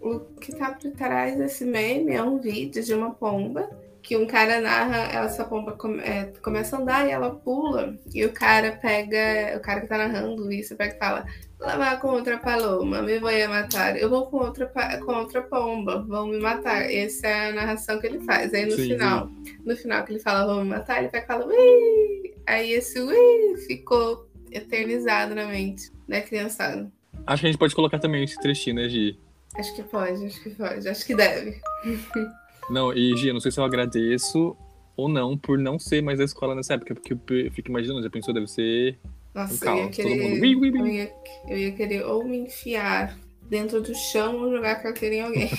o 0.00 0.20
que 0.40 0.54
tá 0.54 0.72
por 0.72 0.90
trás 0.92 1.36
desse 1.36 1.64
meme 1.64 2.12
é 2.12 2.22
um 2.22 2.38
vídeo 2.38 2.82
de 2.82 2.94
uma 2.94 3.12
pomba 3.12 3.68
que 4.10 4.16
um 4.16 4.26
cara 4.26 4.60
narra, 4.60 5.24
essa 5.24 5.44
pomba 5.44 5.70
come- 5.76 6.02
é, 6.02 6.32
começa 6.42 6.74
a 6.76 6.80
andar 6.80 7.06
e 7.06 7.12
ela 7.12 7.30
pula, 7.32 7.96
e 8.12 8.24
o 8.24 8.32
cara 8.32 8.72
pega, 8.72 9.56
o 9.56 9.60
cara 9.60 9.82
que 9.82 9.86
tá 9.86 9.96
narrando 9.98 10.50
isso, 10.50 10.74
pega 10.74 10.96
e 10.96 10.98
fala: 10.98 11.24
Lá 11.60 11.76
vai 11.76 12.00
com 12.00 12.08
outra 12.08 12.36
paloma, 12.36 13.02
me 13.02 13.20
vou 13.20 13.30
matar. 13.48 13.96
Eu 13.96 14.10
vou 14.10 14.26
com 14.26 14.38
outra, 14.38 14.66
com 14.66 15.12
outra 15.12 15.42
pomba, 15.42 16.02
vão 16.08 16.26
me 16.26 16.40
matar. 16.40 16.90
Essa 16.90 17.28
é 17.28 17.50
a 17.50 17.52
narração 17.52 18.00
que 18.00 18.08
ele 18.08 18.18
faz. 18.24 18.52
Aí 18.52 18.64
no 18.66 18.72
Sim, 18.72 18.88
final, 18.88 19.30
no 19.64 19.76
final 19.76 20.02
que 20.04 20.12
ele 20.14 20.18
fala 20.18 20.44
vão 20.52 20.64
me 20.64 20.70
matar, 20.70 20.98
ele 20.98 21.08
pega 21.08 21.22
e 21.22 21.26
fala 21.28 21.46
Ui! 21.46 22.34
Aí 22.48 22.72
esse 22.72 22.98
Ui 23.00 23.56
ficou 23.68 24.28
eternizado 24.50 25.36
na 25.36 25.46
mente 25.46 25.88
da 26.08 26.20
criançada. 26.20 26.90
Acho 27.28 27.42
que 27.42 27.46
a 27.46 27.50
gente 27.52 27.60
pode 27.60 27.76
colocar 27.76 28.00
também 28.00 28.24
esse 28.24 28.40
trechinho, 28.40 28.74
né, 28.74 28.88
Gi? 28.88 29.16
Acho 29.56 29.72
que 29.76 29.84
pode, 29.84 30.26
acho 30.26 30.42
que 30.42 30.50
pode, 30.50 30.88
acho 30.88 31.06
que 31.06 31.14
deve. 31.14 31.60
Não, 32.70 32.92
e 32.92 33.16
Gi, 33.16 33.28
eu 33.28 33.34
não 33.34 33.40
sei 33.40 33.50
se 33.50 33.58
eu 33.60 33.64
agradeço 33.64 34.56
ou 34.96 35.08
não 35.08 35.36
por 35.36 35.58
não 35.58 35.78
ser 35.78 36.02
mais 36.02 36.18
da 36.18 36.24
escola 36.24 36.54
nessa 36.54 36.74
época, 36.74 36.94
porque 36.94 37.14
eu 37.14 37.50
fico 37.52 37.68
imaginando, 37.68 38.02
já 38.02 38.10
pensou, 38.10 38.32
deve 38.34 38.46
ser 38.46 38.98
um 39.34 39.40
Nossa, 39.40 39.54
eu 39.54 39.60
caos. 39.60 39.78
ia 39.78 39.86
Todo 39.86 39.94
querer. 39.94 40.22
mundo. 40.30 40.42
Ui, 40.42 40.54
ui, 40.56 40.70
ui. 40.70 40.78
Eu, 40.80 40.86
ia, 40.86 41.12
eu 41.48 41.58
ia 41.58 41.72
querer 41.72 42.04
ou 42.04 42.24
me 42.24 42.38
enfiar 42.38 43.16
dentro 43.48 43.80
do 43.80 43.94
chão 43.94 44.36
ou 44.36 44.50
jogar 44.52 44.76
carteira 44.82 45.14
em 45.16 45.20
alguém. 45.22 45.50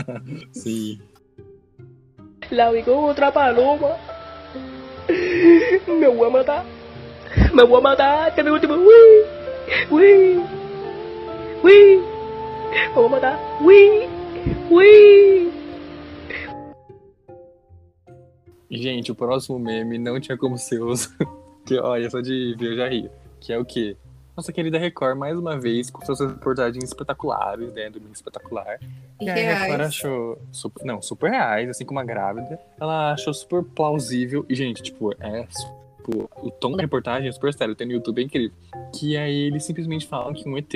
Sim. 0.52 1.00
La 2.50 2.70
vi 2.72 2.82
con 2.82 3.04
otra 3.04 3.30
paloma. 3.30 3.96
Me 5.86 6.08
voy 6.08 6.26
a 6.28 6.30
matar. 6.30 6.64
Me 7.52 7.62
voy 7.64 7.78
a 7.78 7.80
matar. 7.82 8.34
Que 8.34 8.42
mi 8.42 8.50
último. 8.50 8.74
Uy. 8.74 9.24
Uy. 9.90 10.40
Uy. 11.62 12.00
Me 12.70 12.94
voy 12.94 13.06
a 13.06 13.08
matar. 13.08 13.38
Gente, 18.70 19.10
o 19.10 19.14
próximo 19.14 19.58
meme 19.58 19.98
não 19.98 20.20
tinha 20.20 20.36
como 20.36 20.58
ser 20.58 20.82
os. 20.82 21.06
que, 21.64 21.78
olha, 21.78 22.10
só 22.10 22.20
de 22.20 22.54
ver 22.58 22.72
eu 22.72 22.76
já 22.76 22.88
rio. 22.88 23.10
Que 23.40 23.52
é 23.52 23.58
o 23.58 23.64
quê? 23.64 23.96
Nossa 24.36 24.52
querida 24.52 24.78
Record, 24.78 25.18
mais 25.18 25.36
uma 25.36 25.58
vez, 25.58 25.90
com 25.90 26.04
suas 26.04 26.20
reportagens 26.20 26.84
espetaculares, 26.84 27.72
né? 27.72 27.90
Domingo 27.90 28.12
espetacular. 28.12 28.78
E 29.20 29.24
E 29.24 29.30
a. 29.30 29.58
Record 29.58 29.80
achou. 29.80 30.38
Super, 30.52 30.84
não, 30.84 31.02
super 31.02 31.30
reais, 31.30 31.68
assim 31.68 31.84
como 31.84 31.98
a 31.98 32.04
grávida. 32.04 32.58
Ela 32.80 33.12
achou 33.12 33.34
super 33.34 33.64
plausível. 33.64 34.44
E, 34.48 34.54
gente, 34.54 34.82
tipo, 34.82 35.12
é. 35.18 35.46
Tipo, 35.96 36.30
o 36.36 36.50
tom 36.50 36.76
da 36.76 36.82
reportagem 36.82 37.28
é 37.28 37.32
super 37.32 37.52
sério, 37.52 37.74
tem 37.74 37.86
no 37.86 37.94
YouTube, 37.94 38.20
é 38.20 38.24
incrível. 38.24 38.56
Que 38.94 39.16
aí 39.16 39.48
eles 39.48 39.64
simplesmente 39.64 40.06
falam 40.06 40.32
que 40.32 40.48
um 40.48 40.56
ET, 40.56 40.72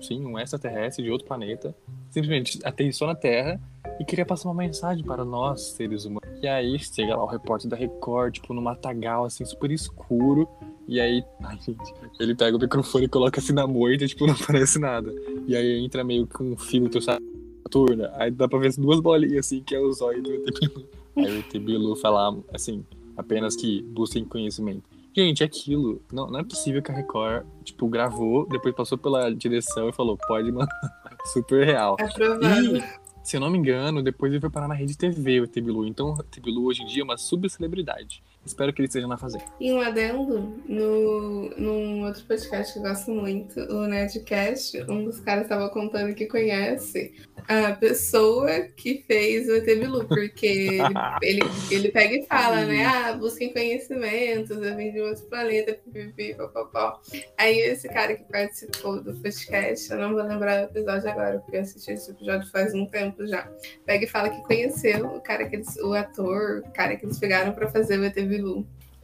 sim, 0.00 0.24
um 0.24 0.38
extraterrestre 0.38 1.04
de 1.04 1.10
outro 1.10 1.26
planeta, 1.26 1.74
simplesmente 2.10 2.58
aterrissou 2.64 3.06
na 3.06 3.14
Terra 3.14 3.60
e 3.98 4.04
queria 4.04 4.26
passar 4.26 4.48
uma 4.48 4.54
mensagem 4.54 5.04
para 5.04 5.24
nós, 5.24 5.72
seres 5.72 6.04
humanos. 6.04 6.28
E 6.42 6.46
aí 6.46 6.78
chega 6.78 7.16
lá 7.16 7.22
o 7.22 7.26
repórter 7.26 7.68
da 7.68 7.76
Record, 7.76 8.34
tipo, 8.34 8.52
num 8.52 8.62
matagal, 8.62 9.24
assim, 9.24 9.44
super 9.44 9.70
escuro. 9.70 10.48
E 10.86 11.00
aí, 11.00 11.24
ai, 11.42 11.58
gente, 11.60 11.94
ele 12.18 12.34
pega 12.34 12.56
o 12.56 12.60
microfone 12.60 13.04
e 13.06 13.08
coloca 13.08 13.40
assim 13.40 13.52
na 13.52 13.66
moita, 13.66 14.06
tipo, 14.06 14.26
não 14.26 14.34
parece 14.34 14.78
nada. 14.78 15.12
E 15.46 15.56
aí 15.56 15.84
entra 15.84 16.04
meio 16.04 16.26
com 16.26 16.52
um 16.52 16.56
filtro, 16.56 17.00
sabe? 17.00 17.24
Turna. 17.70 18.12
Aí 18.14 18.30
dá 18.30 18.46
pra 18.46 18.58
ver 18.58 18.68
as 18.68 18.76
duas 18.76 19.00
bolinhas, 19.00 19.46
assim, 19.46 19.62
que 19.62 19.74
é 19.74 19.80
o 19.80 19.92
zóio 19.92 20.22
do 20.22 20.32
ET 20.32 20.60
Bilu. 20.60 20.86
Aí 21.16 21.36
o 21.36 21.38
ET 21.38 21.58
Bilu 21.58 21.96
fala, 21.96 22.36
assim, 22.52 22.84
apenas 23.16 23.56
que 23.56 23.82
busquem 23.82 24.24
conhecimento. 24.24 24.82
Gente, 25.16 25.44
aquilo, 25.44 26.02
não, 26.12 26.28
não 26.28 26.40
é 26.40 26.44
possível 26.44 26.82
que 26.82 26.90
a 26.90 26.94
Record, 26.94 27.46
tipo, 27.62 27.86
gravou, 27.88 28.48
depois 28.48 28.74
passou 28.74 28.98
pela 28.98 29.32
direção 29.32 29.88
e 29.88 29.92
falou, 29.92 30.18
pode 30.26 30.50
mandar. 30.50 30.68
Super 31.32 31.64
real. 31.64 31.96
Aprovado. 32.00 32.76
E, 32.76 32.84
se 33.24 33.36
eu 33.36 33.40
não 33.40 33.50
me 33.50 33.58
engano, 33.58 34.02
depois 34.02 34.30
ele 34.30 34.40
foi 34.40 34.50
parar 34.50 34.68
na 34.68 34.74
Rede 34.74 34.96
TV, 34.96 35.40
o 35.40 35.44
ET 35.44 35.54
Bilu. 35.54 35.86
Então, 35.86 36.14
o 36.14 36.20
ET 36.20 36.40
Bilu 36.40 36.66
hoje 36.66 36.82
em 36.82 36.86
dia 36.86 37.00
é 37.00 37.04
uma 37.04 37.16
subcelebridade. 37.16 38.22
Espero 38.44 38.72
que 38.72 38.82
ele 38.82 38.88
esteja 38.88 39.06
na 39.06 39.16
fazenda. 39.16 39.44
E 39.58 39.72
um 39.72 39.80
adendo, 39.80 40.62
no, 40.68 41.50
num 41.56 42.04
outro 42.04 42.24
podcast 42.24 42.72
que 42.72 42.78
eu 42.78 42.82
gosto 42.82 43.10
muito, 43.10 43.58
o 43.60 43.86
Nerdcast, 43.86 44.82
um 44.88 45.04
dos 45.04 45.20
caras 45.20 45.44
estava 45.44 45.70
contando 45.70 46.14
que 46.14 46.26
conhece 46.26 47.12
a 47.48 47.72
pessoa 47.72 48.60
que 48.76 49.04
fez 49.06 49.48
o 49.48 49.56
ET 49.56 49.64
Bilu, 49.64 50.06
porque 50.06 50.46
ele, 50.46 50.80
ele, 51.22 51.40
ele 51.70 51.88
pega 51.90 52.16
e 52.16 52.26
fala, 52.26 52.64
né? 52.64 52.84
Ah, 52.84 53.12
busquem 53.14 53.52
conhecimentos, 53.52 54.50
eu 54.50 54.76
vim 54.76 54.92
de 54.92 55.00
outro 55.00 55.24
planeta, 55.24 55.72
pipipi, 55.72 56.34
papapó. 56.34 57.00
Aí 57.38 57.58
esse 57.58 57.88
cara 57.88 58.14
que 58.14 58.24
participou 58.24 59.02
do 59.02 59.14
podcast, 59.14 59.90
eu 59.90 59.98
não 59.98 60.14
vou 60.14 60.22
lembrar 60.22 60.62
o 60.62 60.64
episódio 60.64 61.10
agora, 61.10 61.38
porque 61.38 61.56
eu 61.56 61.60
assisti 61.62 61.92
esse 61.92 62.10
episódio 62.10 62.50
faz 62.50 62.74
um 62.74 62.86
tempo 62.86 63.26
já. 63.26 63.50
Pega 63.86 64.04
e 64.04 64.08
fala 64.08 64.28
que 64.28 64.42
conheceu 64.42 65.06
o 65.06 65.20
cara 65.20 65.48
que 65.48 65.56
eles, 65.56 65.76
o 65.76 65.94
ator, 65.94 66.62
o 66.66 66.72
cara 66.72 66.96
que 66.96 67.06
eles 67.06 67.18
pegaram 67.18 67.52
pra 67.52 67.68
fazer 67.68 67.98
o 67.98 68.04
ET 68.04 68.14
Bilu. 68.14 68.33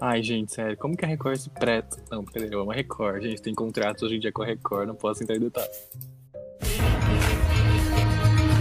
Ai, 0.01 0.23
gente, 0.23 0.55
sério, 0.55 0.77
como 0.79 0.97
que 0.97 1.05
a 1.05 1.09
Record 1.09 1.37
se 1.37 1.51
preta? 1.51 2.03
Não, 2.11 2.25
peraí, 2.25 2.51
eu 2.51 2.63
amo 2.63 2.73
a 2.73 2.75
Record. 2.75 3.23
Gente, 3.23 3.43
tem 3.43 3.55
contratos 3.55 4.03
hoje 4.03 4.17
em 4.17 4.21
dia 4.21 4.33
com 4.33 4.43
a 4.43 4.47
Record, 4.47 4.87
não 4.89 4.95
posso 4.95 5.23
entrar 5.23 5.37
em 5.37 5.41
detalhes. 5.41 5.91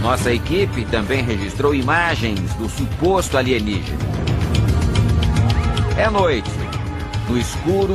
Nossa 0.02 0.32
equipe 0.32 0.84
também 0.86 1.22
registrou 1.22 1.74
imagens 1.74 2.54
do 2.54 2.68
suposto 2.68 3.36
alienígena. 3.36 3.98
É 5.98 6.08
noite. 6.08 6.50
No 7.28 7.38
escuro, 7.38 7.94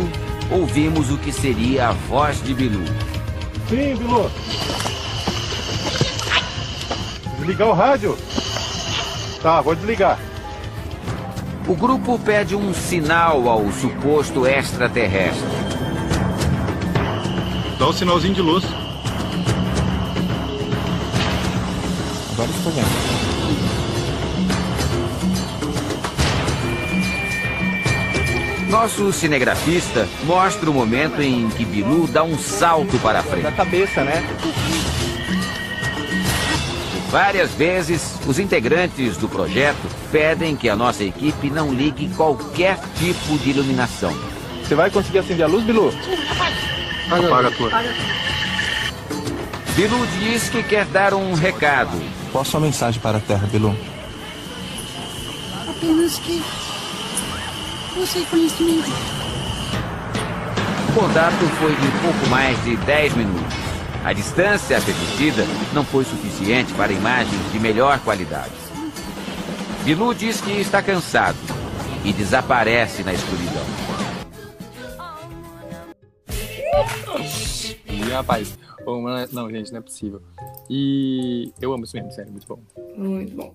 ouvimos 0.51 1.11
o 1.11 1.17
que 1.17 1.31
seria 1.31 1.89
a 1.89 1.91
voz 1.91 2.41
de 2.43 2.53
Bilu. 2.53 2.85
Sim, 3.67 3.95
Bilu. 3.95 4.29
Desligar 7.37 7.67
o 7.67 7.73
rádio? 7.73 8.17
Tá, 9.41 9.61
vou 9.61 9.75
desligar. 9.75 10.19
O 11.67 11.73
grupo 11.73 12.19
pede 12.19 12.55
um 12.55 12.75
sinal 12.75 13.49
ao 13.49 13.71
suposto 13.71 14.45
extraterrestre. 14.45 15.47
Dá 17.79 17.87
um 17.87 17.93
sinalzinho 17.93 18.35
de 18.35 18.41
luz. 18.41 18.63
Agora 22.33 22.49
estou 22.51 22.71
vendo. 22.71 23.15
Nosso 28.69 29.11
cinegrafista 29.11 30.07
mostra 30.23 30.69
o 30.69 30.73
momento 30.73 31.19
em 31.19 31.49
que 31.49 31.65
Bilu 31.65 32.05
dá 32.05 32.23
um 32.23 32.37
salto 32.37 32.99
para 32.99 33.19
a 33.19 33.23
frente. 33.23 33.43
Da 33.43 33.51
cabeça, 33.51 34.03
né? 34.03 34.23
Várias 37.15 37.51
vezes, 37.51 38.19
os 38.27 38.39
integrantes 38.39 39.15
do 39.15 39.29
projeto 39.29 39.87
pedem 40.11 40.53
que 40.53 40.67
a 40.67 40.75
nossa 40.75 41.01
equipe 41.01 41.49
não 41.49 41.73
ligue 41.73 42.09
qualquer 42.09 42.77
tipo 42.99 43.37
de 43.37 43.51
iluminação. 43.51 44.13
Você 44.61 44.75
vai 44.75 44.91
conseguir 44.91 45.19
acender 45.19 45.45
a 45.45 45.47
luz, 45.47 45.63
Bilu? 45.63 45.93
Apaga 47.09 47.47
a 47.47 47.51
tua. 47.51 47.71
Bilu 49.77 50.05
diz 50.19 50.49
que 50.49 50.61
quer 50.61 50.83
dar 50.87 51.13
um 51.13 51.33
recado. 51.33 51.97
Qual 52.33 52.41
a 52.41 52.45
sua 52.45 52.59
mensagem 52.59 52.99
para 52.99 53.19
a 53.19 53.21
Terra, 53.21 53.47
Bilu? 53.47 53.73
Apenas 55.69 56.19
que 56.19 56.43
você 57.95 58.25
conhecimento. 58.29 58.91
O 60.89 60.93
contato 60.93 61.45
foi 61.61 61.73
de 61.77 61.87
pouco 62.01 62.27
mais 62.29 62.61
de 62.65 62.75
10 62.75 63.13
minutos. 63.13 63.54
A 64.05 64.13
distância 64.13 64.79
permitida 64.79 65.43
não 65.73 65.83
foi 65.83 66.05
suficiente 66.05 66.71
para 66.75 66.93
imagens 66.93 67.51
de 67.51 67.59
melhor 67.59 67.99
qualidade. 68.01 68.53
Bilu 69.83 70.13
diz 70.13 70.39
que 70.39 70.51
está 70.51 70.79
cansado 70.79 71.39
e 72.03 72.13
desaparece 72.13 73.01
na 73.01 73.15
escuridão. 73.15 73.65
E 77.87 78.11
rapaz, 78.11 78.55
não, 79.31 79.49
gente, 79.49 79.71
não 79.71 79.79
é 79.79 79.81
possível. 79.81 80.21
E 80.69 81.51
eu 81.59 81.73
amo 81.73 81.83
isso 81.83 81.95
mesmo, 81.95 82.11
sério, 82.11 82.31
muito 82.31 82.45
bom. 82.45 82.59
Muito 82.95 83.35
bom. 83.35 83.51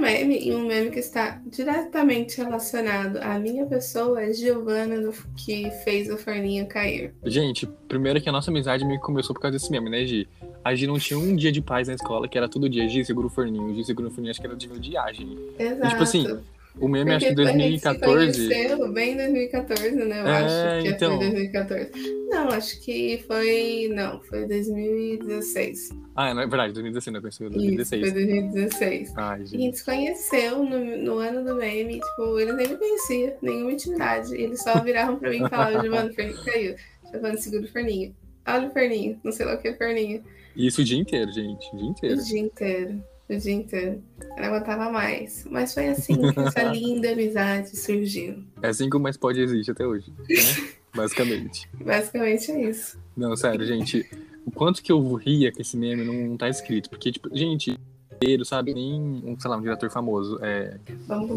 Meme, 0.00 0.38
e 0.48 0.54
um 0.54 0.66
meme 0.66 0.90
que 0.90 0.98
está 0.98 1.40
diretamente 1.46 2.38
relacionado 2.40 3.16
à 3.18 3.38
minha 3.38 3.66
pessoa, 3.66 4.22
é 4.22 4.32
Giovana, 4.32 5.00
do- 5.00 5.12
que 5.36 5.70
fez 5.84 6.10
o 6.10 6.16
forninho 6.16 6.66
cair. 6.66 7.12
Gente, 7.24 7.66
primeiro 7.88 8.20
que 8.20 8.28
a 8.28 8.32
nossa 8.32 8.50
amizade 8.50 8.84
meio 8.84 8.98
que 9.00 9.06
começou 9.06 9.34
por 9.34 9.40
causa 9.40 9.56
desse 9.56 9.70
meme, 9.70 9.90
né, 9.90 10.04
Gi? 10.06 10.28
A 10.64 10.74
Gi 10.74 10.86
não 10.86 10.98
tinha 10.98 11.18
um 11.18 11.34
dia 11.36 11.52
de 11.52 11.60
paz 11.60 11.88
na 11.88 11.94
escola, 11.94 12.28
que 12.28 12.36
era 12.36 12.48
todo 12.48 12.68
dia, 12.68 12.88
Gi, 12.88 13.04
segura 13.04 13.26
o 13.26 13.30
forninho, 13.30 13.74
Gi, 13.74 13.84
segura 13.84 14.08
o 14.08 14.10
forninho, 14.10 14.30
acho 14.30 14.40
que 14.40 14.46
era 14.46 14.56
de 14.56 14.68
odiar, 14.70 15.12
Gi. 15.14 15.36
Exato. 15.58 15.86
E, 15.86 15.88
tipo 15.88 16.02
assim, 16.02 16.38
o 16.76 16.88
meme, 16.88 17.12
acho 17.14 17.26
que 17.28 17.34
Porque 17.34 17.48
a 17.48 17.52
gente 17.52 17.78
se 17.80 17.84
2014... 17.88 18.48
conheceu 18.48 18.92
bem 18.92 19.12
em 19.12 19.16
2014, 19.16 19.90
né? 19.96 20.20
Eu 20.20 20.26
É, 20.26 20.36
acho 20.36 20.82
que 20.82 20.88
então. 20.88 21.16
foi 21.18 21.30
2014. 21.30 21.90
Não, 22.28 22.48
acho 22.50 22.80
que 22.84 23.24
foi. 23.26 23.90
Não, 23.94 24.20
foi 24.22 24.46
2016. 24.46 25.90
Ah, 26.14 26.34
não 26.34 26.42
é 26.42 26.46
verdade, 26.46 26.72
2016, 26.74 27.12
não, 27.12 27.18
eu 27.18 27.22
pensei 27.22 27.46
em 27.46 27.50
Isso, 27.50 27.56
2016. 27.58 28.02
foi 28.02 28.12
2016. 28.12 29.12
Ai, 29.16 29.38
E 29.38 29.42
a 29.42 29.44
gente. 29.44 29.60
gente 29.62 29.78
se 29.78 29.84
conheceu 29.84 30.62
no, 30.64 30.96
no 30.98 31.18
ano 31.18 31.44
do 31.44 31.54
meme, 31.56 32.00
tipo, 32.00 32.38
eles 32.38 32.54
nem 32.56 32.68
me 32.68 32.76
conheciam, 32.76 33.32
nenhuma 33.42 33.72
intimidade. 33.72 34.34
Eles 34.34 34.62
só 34.62 34.78
viravam 34.82 35.16
pra 35.18 35.30
mim 35.30 35.44
e 35.44 35.48
falavam, 35.48 35.80
Giovanni, 35.82 36.10
o 36.10 36.14
forninho 36.14 36.44
caiu. 36.44 36.74
Giovanni, 37.10 37.38
segura 37.38 37.64
o 37.64 37.68
forninho. 37.68 38.14
Olha 38.46 38.68
o 38.68 38.70
forninho, 38.72 39.20
não 39.24 39.32
sei 39.32 39.46
lá 39.46 39.54
o 39.54 39.58
que 39.58 39.68
é 39.68 39.74
forninho. 39.76 40.22
E 40.56 40.66
Isso 40.66 40.80
o 40.80 40.84
dia 40.84 40.98
inteiro, 40.98 41.30
gente, 41.32 41.68
o 41.72 41.76
dia 41.76 41.86
O 41.86 41.90
inteiro. 41.90 42.24
dia 42.24 42.40
inteiro. 42.40 43.04
O 43.28 43.36
dia 43.36 43.52
inteiro. 43.52 44.02
Eu 44.20 44.36
não 44.36 44.44
aguentava 44.44 44.90
mais. 44.90 45.46
Mas 45.50 45.74
foi 45.74 45.88
assim 45.88 46.14
que 46.32 46.40
essa 46.40 46.62
linda 46.72 47.12
amizade 47.12 47.76
surgiu. 47.76 48.42
É 48.62 48.68
assim 48.68 48.88
que 48.88 48.96
o 48.96 49.00
Mais 49.00 49.16
Pode 49.16 49.40
existe 49.40 49.70
até 49.70 49.86
hoje, 49.86 50.10
né? 50.10 50.24
Basicamente. 50.94 51.68
Basicamente 51.74 52.50
é 52.50 52.70
isso. 52.70 52.98
Não, 53.16 53.36
sério, 53.36 53.66
gente. 53.66 54.08
O 54.46 54.50
quanto 54.50 54.82
que 54.82 54.90
eu 54.90 55.12
ria 55.14 55.52
com 55.52 55.60
esse 55.60 55.76
meme 55.76 56.04
não 56.04 56.36
tá 56.36 56.48
escrito. 56.48 56.88
Porque, 56.88 57.12
tipo, 57.12 57.28
gente, 57.36 57.78
inteiro, 58.18 58.44
sabe? 58.44 58.74
Nem, 58.74 59.00
um, 59.24 59.38
sei 59.38 59.50
lá, 59.50 59.56
um 59.56 59.62
diretor 59.62 59.90
famoso. 59.90 60.38
É. 60.42 60.76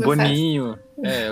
Boninho. 0.04 0.78
É. 1.04 1.30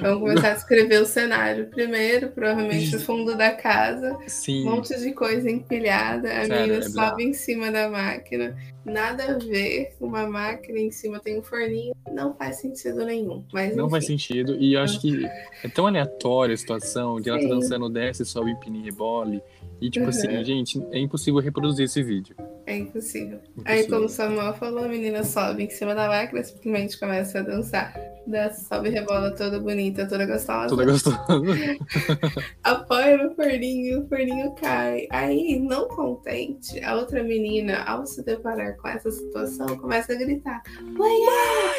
Vamos 0.00 0.20
começar 0.20 0.50
a 0.50 0.54
descrever 0.54 1.00
o 1.02 1.06
cenário. 1.06 1.66
Primeiro, 1.68 2.28
provavelmente 2.28 2.94
o 2.94 3.00
fundo 3.00 3.36
da 3.36 3.52
casa. 3.52 4.18
Sim. 4.26 4.66
Um 4.66 4.76
monte 4.76 4.98
de 4.98 5.12
coisa 5.12 5.50
empilhada. 5.50 6.28
A 6.30 6.42
menina 6.42 6.74
é 6.74 6.82
sobe 6.82 7.24
em 7.24 7.32
cima 7.32 7.70
da 7.70 7.88
máquina. 7.88 8.56
Nada 8.84 9.34
a 9.34 9.38
ver. 9.38 9.94
Uma 10.00 10.28
máquina 10.28 10.78
em 10.78 10.90
cima 10.90 11.18
tem 11.18 11.38
um 11.38 11.42
forninho. 11.42 11.94
Não 12.12 12.34
faz 12.34 12.56
sentido 12.56 13.04
nenhum. 13.04 13.44
Mas 13.52 13.74
Não 13.74 13.90
faz 13.90 14.06
sentido. 14.06 14.56
E 14.56 14.74
eu 14.74 14.80
acho 14.80 15.00
que 15.00 15.24
é 15.64 15.68
tão 15.68 15.86
aleatória 15.86 16.54
a 16.54 16.56
situação 16.56 17.20
de 17.20 17.28
ela 17.28 17.40
tá 17.40 17.48
dançando, 17.48 17.88
desce, 17.88 18.24
sobe, 18.24 18.52
empina 18.52 18.76
e 18.78 18.82
rebole. 18.82 19.42
E, 19.80 19.90
tipo 19.90 20.04
Uhum. 20.04 20.10
assim, 20.10 20.44
gente, 20.44 20.82
é 20.90 20.98
impossível 20.98 21.40
reproduzir 21.40 21.84
esse 21.84 22.02
vídeo. 22.02 22.34
É 22.66 22.76
impossível. 22.78 23.38
Aí, 23.64 23.86
como 23.86 24.06
o 24.06 24.08
Samuel 24.08 24.54
falou, 24.54 24.84
a 24.84 24.88
menina 24.88 25.22
sobe 25.22 25.64
em 25.64 25.70
cima 25.70 25.94
da 25.94 26.08
máquina, 26.08 26.42
simplesmente 26.42 26.98
começa 26.98 27.38
a 27.38 27.42
dançar. 27.42 27.94
Dança, 28.26 28.64
sobe 28.74 28.88
rebola 28.88 29.30
toda 29.36 29.60
bonita, 29.60 30.08
toda 30.08 30.26
gostosa. 30.26 30.68
Toda 30.68 30.84
gostosa. 30.84 31.16
Apoia 32.64 33.16
no 33.22 33.34
forninho 33.36 34.02
o 34.02 34.08
forninho 34.08 34.52
cai. 34.56 35.06
Aí, 35.10 35.60
não 35.60 35.86
contente, 35.86 36.82
a 36.82 36.96
outra 36.96 37.22
menina, 37.22 37.84
ao 37.84 38.04
se 38.06 38.24
deparar 38.24 38.76
com 38.78 38.88
essa 38.88 39.10
situação, 39.12 39.66
começa 39.78 40.12
a 40.12 40.16
gritar: 40.16 40.62
Mãe, 40.82 41.20
a 41.28 41.74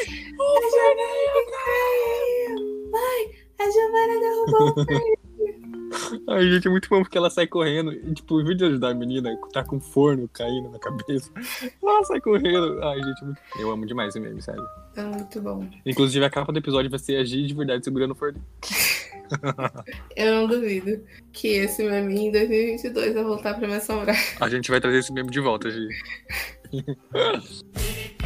Giovana 0.70 1.44
caiu! 1.50 2.90
Mãe, 2.90 3.30
a 3.58 3.70
Giovana 3.70 4.20
derrubou 4.20 4.68
o 4.70 4.74
forninho! 4.86 5.17
Ai, 6.28 6.50
gente, 6.50 6.68
é 6.68 6.70
muito 6.70 6.88
bom 6.88 7.02
porque 7.02 7.18
ela 7.18 7.30
sai 7.30 7.46
correndo. 7.46 7.92
E, 7.92 8.14
tipo, 8.14 8.42
de 8.42 8.64
ajudar 8.64 8.90
a 8.90 8.94
menina, 8.94 9.36
tá 9.52 9.64
com 9.64 9.80
forno 9.80 10.28
caindo 10.28 10.70
na 10.70 10.78
cabeça. 10.78 11.30
Ela 11.82 12.04
sai 12.04 12.20
correndo. 12.20 12.82
Ai, 12.82 13.02
gente, 13.02 13.24
muito... 13.24 13.40
eu 13.58 13.70
amo 13.70 13.86
demais 13.86 14.10
esse 14.10 14.20
meme, 14.20 14.40
sério. 14.40 14.64
É 14.96 15.02
muito 15.02 15.40
bom. 15.40 15.68
Inclusive, 15.84 16.24
a 16.24 16.30
capa 16.30 16.52
do 16.52 16.58
episódio 16.58 16.90
vai 16.90 16.98
ser 16.98 17.16
a 17.16 17.24
Gi 17.24 17.46
de 17.46 17.54
verdade 17.54 17.84
segurando 17.84 18.12
o 18.12 18.14
forno. 18.14 18.40
Eu 20.16 20.34
não 20.34 20.46
duvido 20.46 21.02
que 21.32 21.48
esse 21.48 21.84
meme 21.84 22.28
em 22.28 22.32
2022 22.32 23.14
vai 23.14 23.24
voltar 23.24 23.54
pra 23.54 23.68
me 23.68 23.74
assombrar. 23.74 24.16
A 24.40 24.48
gente 24.48 24.70
vai 24.70 24.80
trazer 24.80 24.98
esse 24.98 25.12
meme 25.12 25.30
de 25.30 25.40
volta, 25.40 25.70
Gi. 25.70 25.88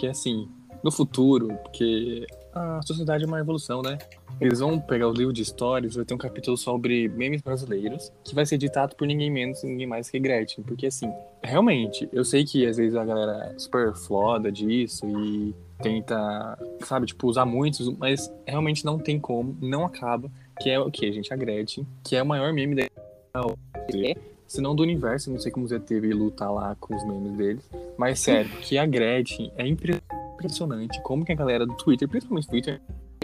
que 0.00 0.06
é 0.06 0.10
assim, 0.10 0.48
no 0.82 0.90
futuro, 0.90 1.48
porque 1.62 2.26
a 2.54 2.80
sociedade 2.82 3.24
é 3.24 3.26
uma 3.26 3.38
evolução, 3.38 3.82
né? 3.82 3.98
Eles 4.40 4.60
vão 4.60 4.80
pegar 4.80 5.06
o 5.06 5.12
livro 5.12 5.32
de 5.32 5.42
histórias, 5.42 5.94
vai 5.94 6.06
ter 6.06 6.14
um 6.14 6.18
capítulo 6.18 6.56
sobre 6.56 7.06
memes 7.08 7.42
brasileiros, 7.42 8.10
que 8.24 8.34
vai 8.34 8.46
ser 8.46 8.56
ditado 8.56 8.96
por 8.96 9.06
ninguém 9.06 9.30
menos, 9.30 9.62
ninguém 9.62 9.86
mais 9.86 10.08
que 10.08 10.18
Gretchen. 10.18 10.64
Porque 10.64 10.86
assim, 10.86 11.12
realmente, 11.42 12.08
eu 12.12 12.24
sei 12.24 12.44
que 12.44 12.66
às 12.66 12.78
vezes 12.78 12.96
a 12.96 13.04
galera 13.04 13.52
é 13.54 13.58
super 13.58 13.94
floda 13.94 14.50
disso 14.50 15.06
e 15.06 15.54
tenta, 15.82 16.58
sabe, 16.82 17.06
tipo, 17.06 17.28
usar 17.28 17.44
muitos, 17.44 17.92
mas 17.98 18.32
realmente 18.46 18.84
não 18.84 18.98
tem 18.98 19.20
como, 19.20 19.54
não 19.60 19.84
acaba, 19.84 20.30
que 20.60 20.70
é 20.70 20.80
o 20.80 20.90
que, 20.90 21.12
gente? 21.12 21.32
A 21.32 21.36
Gretchen, 21.36 21.86
que 22.02 22.16
é 22.16 22.22
o 22.22 22.26
maior 22.26 22.52
meme 22.54 22.74
da 22.74 22.86
se 24.50 24.60
não 24.60 24.74
do 24.74 24.82
universo, 24.82 25.30
não 25.30 25.38
sei 25.38 25.52
como 25.52 25.64
o 25.64 25.68
ZTV 25.68 26.12
luta 26.12 26.50
lá 26.50 26.74
com 26.80 26.96
os 26.96 27.04
memes 27.04 27.36
deles. 27.36 27.70
Mas 27.96 28.18
sério, 28.18 28.50
que 28.60 28.76
a 28.76 28.84
Gretchen 28.84 29.52
é 29.56 29.64
impre- 29.64 30.02
impressionante 30.34 31.00
como 31.02 31.24
que 31.24 31.30
a 31.30 31.36
galera 31.36 31.64
do 31.64 31.74
Twitter, 31.74 32.08
principalmente 32.08 32.48
Twitter, 32.48 32.80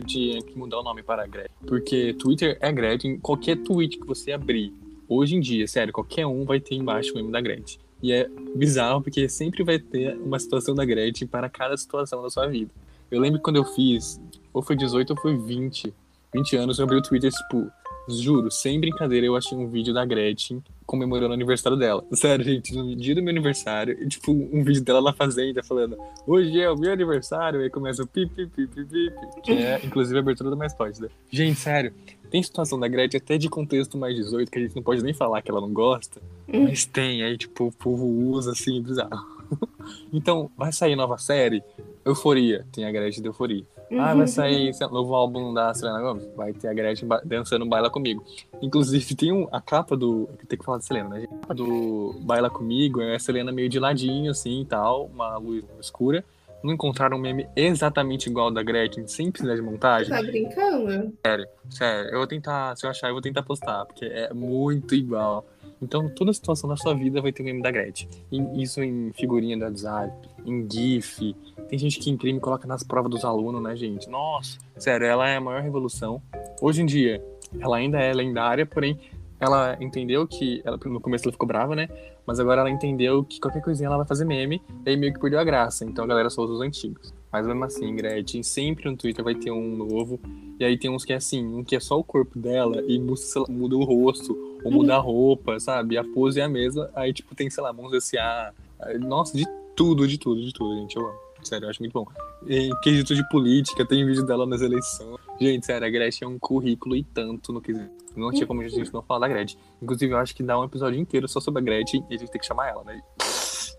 tinha 0.06 0.40
que 0.40 0.56
mudar 0.56 0.78
o 0.78 0.84
nome 0.84 1.02
para 1.02 1.26
Gretchen. 1.26 1.50
Porque 1.66 2.14
Twitter 2.14 2.56
é 2.60 2.70
Gretchen, 2.70 3.18
qualquer 3.18 3.56
tweet 3.56 3.98
que 3.98 4.06
você 4.06 4.30
abrir, 4.30 4.72
hoje 5.08 5.34
em 5.34 5.40
dia, 5.40 5.66
sério, 5.66 5.92
qualquer 5.92 6.24
um 6.28 6.44
vai 6.44 6.60
ter 6.60 6.76
embaixo 6.76 7.10
o 7.12 7.16
meme 7.16 7.32
da 7.32 7.40
Gretchen. 7.40 7.80
E 8.00 8.12
é 8.12 8.28
bizarro 8.54 9.02
porque 9.02 9.28
sempre 9.28 9.64
vai 9.64 9.80
ter 9.80 10.16
uma 10.18 10.38
situação 10.38 10.76
da 10.76 10.84
Gretchen 10.84 11.26
para 11.26 11.48
cada 11.48 11.76
situação 11.76 12.22
da 12.22 12.30
sua 12.30 12.46
vida. 12.46 12.70
Eu 13.10 13.20
lembro 13.20 13.40
quando 13.40 13.56
eu 13.56 13.64
fiz, 13.64 14.20
ou 14.54 14.62
foi 14.62 14.76
18 14.76 15.10
ou 15.10 15.16
foi 15.20 15.36
20, 15.36 15.92
20 16.32 16.56
anos, 16.56 16.78
eu 16.78 16.84
abri 16.84 16.96
o 16.98 17.02
Twitter, 17.02 17.32
tipo, 17.32 17.68
juro, 18.08 18.48
sem 18.48 18.78
brincadeira, 18.78 19.26
eu 19.26 19.34
achei 19.34 19.58
um 19.58 19.68
vídeo 19.68 19.92
da 19.92 20.04
Gretchen 20.04 20.62
comemorando 20.86 21.30
o 21.30 21.34
aniversário 21.34 21.76
dela. 21.76 22.04
Sério, 22.12 22.44
gente, 22.44 22.74
no 22.74 22.94
dia 22.94 23.14
do 23.14 23.22
meu 23.22 23.30
aniversário, 23.30 24.00
e, 24.00 24.08
tipo, 24.08 24.32
um 24.32 24.62
vídeo 24.62 24.82
dela 24.82 25.02
na 25.02 25.12
fazenda 25.12 25.62
falando: 25.62 25.98
Hoje 26.26 26.60
é 26.60 26.70
o 26.70 26.76
meu 26.76 26.92
aniversário, 26.92 27.60
aí 27.60 27.68
começa 27.68 28.02
o 28.02 28.06
pi, 28.06 28.26
pi, 28.26 28.46
pi, 28.46 28.66
pi, 28.66 28.84
pi, 28.84 29.10
pi, 29.10 29.40
que 29.42 29.52
é, 29.52 29.80
inclusive, 29.84 30.16
a 30.16 30.20
abertura 30.20 30.50
do 30.50 30.56
Mais 30.56 30.72
Pode, 30.72 31.00
né? 31.02 31.08
Gente, 31.30 31.58
sério, 31.58 31.92
tem 32.30 32.42
situação 32.42 32.78
da 32.78 32.86
Gretchen 32.88 33.18
até 33.18 33.36
de 33.36 33.48
contexto 33.48 33.98
mais 33.98 34.14
18 34.14 34.50
que 34.50 34.58
a 34.58 34.62
gente 34.62 34.76
não 34.76 34.82
pode 34.82 35.02
nem 35.02 35.12
falar 35.12 35.42
que 35.42 35.50
ela 35.50 35.60
não 35.60 35.72
gosta, 35.72 36.20
mas 36.46 36.84
tem, 36.84 37.22
aí, 37.22 37.36
tipo, 37.36 37.66
o 37.66 37.72
povo 37.72 38.06
usa 38.06 38.52
assim, 38.52 38.80
bizarro. 38.80 39.36
então, 40.12 40.50
vai 40.56 40.72
sair 40.72 40.96
nova 40.96 41.18
série? 41.18 41.62
Euforia, 42.04 42.64
tem 42.72 42.84
a 42.84 42.92
Gretchen 42.92 43.22
de 43.22 43.28
Euforia. 43.28 43.64
Ah, 43.98 44.14
vai 44.14 44.26
sair 44.26 44.74
sei 44.74 44.86
novo 44.88 45.14
álbum 45.14 45.54
da 45.54 45.72
Selena 45.74 46.00
Gomez? 46.00 46.28
Vai 46.34 46.52
ter 46.52 46.68
a 46.68 46.74
Gretchen 46.74 47.06
ba- 47.08 47.22
dançando 47.24 47.64
Baila 47.66 47.88
Comigo. 47.90 48.24
Inclusive, 48.60 49.14
tem 49.14 49.32
um, 49.32 49.46
a 49.52 49.60
capa 49.60 49.96
do. 49.96 50.28
Tem 50.48 50.58
que 50.58 50.64
falar 50.64 50.78
da 50.78 50.82
Selena, 50.84 51.08
né? 51.10 51.24
A 51.30 51.36
capa 51.40 51.54
do 51.54 52.14
Baila 52.22 52.50
Comigo 52.50 53.00
é 53.00 53.14
a 53.14 53.18
Selena 53.18 53.52
meio 53.52 53.68
de 53.68 53.78
ladinho, 53.78 54.30
assim 54.30 54.62
e 54.62 54.64
tal, 54.64 55.06
uma 55.06 55.36
luz 55.36 55.64
escura. 55.80 56.24
Não 56.64 56.72
encontraram 56.72 57.16
um 57.16 57.20
meme 57.20 57.46
exatamente 57.54 58.28
igual 58.28 58.46
ao 58.46 58.50
da 58.52 58.62
Gretchen, 58.62 59.06
sem 59.06 59.30
precisar 59.30 59.54
de 59.54 59.62
montagem? 59.62 60.08
Tá 60.10 60.22
brincando? 60.22 61.12
Sério, 61.24 61.46
sério. 61.70 62.10
Eu 62.10 62.18
vou 62.18 62.26
tentar, 62.26 62.74
se 62.76 62.84
eu 62.86 62.90
achar, 62.90 63.08
eu 63.08 63.12
vou 63.12 63.22
tentar 63.22 63.42
postar, 63.42 63.84
porque 63.84 64.04
é 64.06 64.32
muito 64.34 64.94
igual. 64.94 65.46
Então, 65.80 66.08
toda 66.08 66.32
situação 66.32 66.68
da 66.68 66.76
sua 66.76 66.94
vida 66.94 67.20
vai 67.20 67.32
ter 67.32 67.42
meme 67.42 67.62
da 67.62 67.70
Gretchen. 67.70 68.08
E 68.30 68.62
isso 68.62 68.82
em 68.82 69.12
figurinha 69.12 69.56
do 69.56 69.64
WhatsApp, 69.64 70.28
em 70.44 70.66
GIF. 70.70 71.36
Tem 71.68 71.78
gente 71.78 71.98
que 71.98 72.10
imprime 72.10 72.38
e 72.38 72.40
coloca 72.40 72.66
nas 72.66 72.82
provas 72.82 73.10
dos 73.10 73.24
alunos, 73.24 73.62
né, 73.62 73.76
gente? 73.76 74.08
Nossa, 74.08 74.58
sério, 74.76 75.06
ela 75.06 75.28
é 75.28 75.36
a 75.36 75.40
maior 75.40 75.62
revolução. 75.62 76.22
Hoje 76.60 76.82
em 76.82 76.86
dia, 76.86 77.22
ela 77.60 77.76
ainda 77.76 77.98
é 77.98 78.12
lendária, 78.12 78.64
porém, 78.64 78.98
ela 79.38 79.76
entendeu 79.80 80.26
que. 80.26 80.62
Ela, 80.64 80.78
no 80.86 81.00
começo 81.00 81.24
ela 81.24 81.32
ficou 81.32 81.46
brava, 81.46 81.76
né? 81.76 81.88
Mas 82.26 82.40
agora 82.40 82.60
ela 82.60 82.70
entendeu 82.70 83.22
que 83.22 83.38
qualquer 83.38 83.62
coisinha 83.62 83.86
ela 83.86 83.98
vai 83.98 84.06
fazer 84.06 84.24
meme, 84.24 84.60
e 84.84 84.90
aí 84.90 84.96
meio 84.96 85.12
que 85.12 85.20
perdeu 85.20 85.38
a 85.38 85.44
graça. 85.44 85.84
Então 85.84 86.04
a 86.04 86.08
galera 86.08 86.30
só 86.30 86.42
usa 86.42 86.54
os 86.54 86.60
antigos. 86.60 87.14
Mas 87.30 87.46
mesmo 87.46 87.64
assim, 87.64 87.94
Gretchen, 87.94 88.42
sempre 88.42 88.90
no 88.90 88.96
Twitter 88.96 89.22
vai 89.22 89.34
ter 89.34 89.50
um 89.50 89.76
novo. 89.76 90.18
E 90.58 90.64
aí 90.64 90.78
tem 90.78 90.90
uns 90.90 91.04
que 91.04 91.12
é 91.12 91.16
assim, 91.16 91.44
um 91.46 91.62
que 91.62 91.76
é 91.76 91.80
só 91.80 91.98
o 91.98 92.04
corpo 92.04 92.38
dela 92.38 92.82
e 92.86 92.98
muda 92.98 93.76
o 93.76 93.84
rosto, 93.84 94.45
ou 94.66 94.72
muda 94.72 94.96
a 94.96 94.98
roupa, 94.98 95.60
sabe? 95.60 95.96
A 95.96 96.02
pose 96.02 96.40
é 96.40 96.42
a 96.42 96.48
mesma. 96.48 96.90
Aí, 96.94 97.12
tipo, 97.12 97.34
tem, 97.36 97.48
sei 97.48 97.62
lá, 97.62 97.72
mãos 97.72 97.92
S.A. 97.92 98.52
Nossa, 98.98 99.36
de 99.36 99.46
tudo, 99.76 100.08
de 100.08 100.18
tudo, 100.18 100.44
de 100.44 100.52
tudo, 100.52 100.74
gente. 100.80 100.96
Eu 100.96 101.06
amo. 101.06 101.18
Sério, 101.44 101.66
eu 101.66 101.70
acho 101.70 101.80
muito 101.80 101.92
bom. 101.92 102.06
Em 102.48 102.74
quesito 102.80 103.14
de 103.14 103.26
política, 103.28 103.86
tem 103.86 104.04
vídeo 104.04 104.26
dela 104.26 104.44
nas 104.44 104.60
eleições. 104.60 105.20
Gente, 105.40 105.64
sério, 105.64 105.86
a 105.86 105.90
Gretchen 105.90 106.26
é 106.26 106.28
um 106.28 106.38
currículo 106.38 106.96
e 106.96 107.04
tanto 107.04 107.52
no 107.52 107.60
quesito. 107.60 107.88
Não 108.16 108.32
tinha 108.32 108.46
como 108.46 108.60
a 108.60 108.68
gente 108.68 108.92
não 108.92 109.02
falar 109.02 109.20
da 109.20 109.28
Gretchen. 109.28 109.56
Inclusive, 109.80 110.12
eu 110.12 110.18
acho 110.18 110.34
que 110.34 110.42
dá 110.42 110.58
um 110.58 110.64
episódio 110.64 110.98
inteiro 110.98 111.28
só 111.28 111.38
sobre 111.38 111.60
a 111.60 111.64
Gretchen 111.64 112.04
e 112.10 112.16
a 112.16 112.18
gente 112.18 112.30
tem 112.32 112.40
que 112.40 112.46
chamar 112.46 112.70
ela, 112.70 112.82
né? 112.82 113.00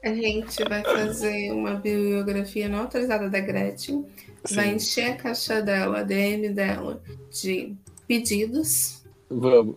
A 0.04 0.14
gente 0.14 0.64
vai 0.64 0.84
fazer 0.84 1.52
uma 1.52 1.74
biografia 1.74 2.70
não 2.70 2.80
autorizada 2.80 3.30
da 3.30 3.40
Gretchen. 3.42 4.06
Vai 4.50 4.70
Sim. 4.70 4.76
encher 4.76 5.12
a 5.12 5.16
caixa 5.18 5.62
dela, 5.62 6.00
a 6.00 6.04
DM 6.04 6.50
dela, 6.50 7.02
de 7.30 7.76
pedidos. 8.08 8.97
Vamos. 9.30 9.76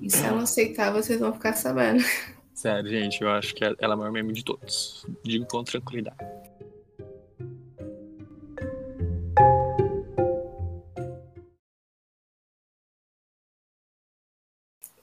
E 0.00 0.10
se 0.10 0.24
ela 0.24 0.42
aceitar, 0.42 0.92
vocês 0.92 1.20
vão 1.20 1.32
ficar 1.32 1.52
sabendo. 1.52 2.02
Sério, 2.54 2.90
gente, 2.90 3.22
eu 3.22 3.30
acho 3.30 3.54
que 3.54 3.62
ela 3.62 3.76
é 3.78 3.84
a 3.84 3.96
maior 3.96 4.10
meme 4.10 4.32
de 4.32 4.44
todos. 4.44 5.06
Digo 5.22 5.46
com 5.46 5.62
tranquilidade. 5.62 6.16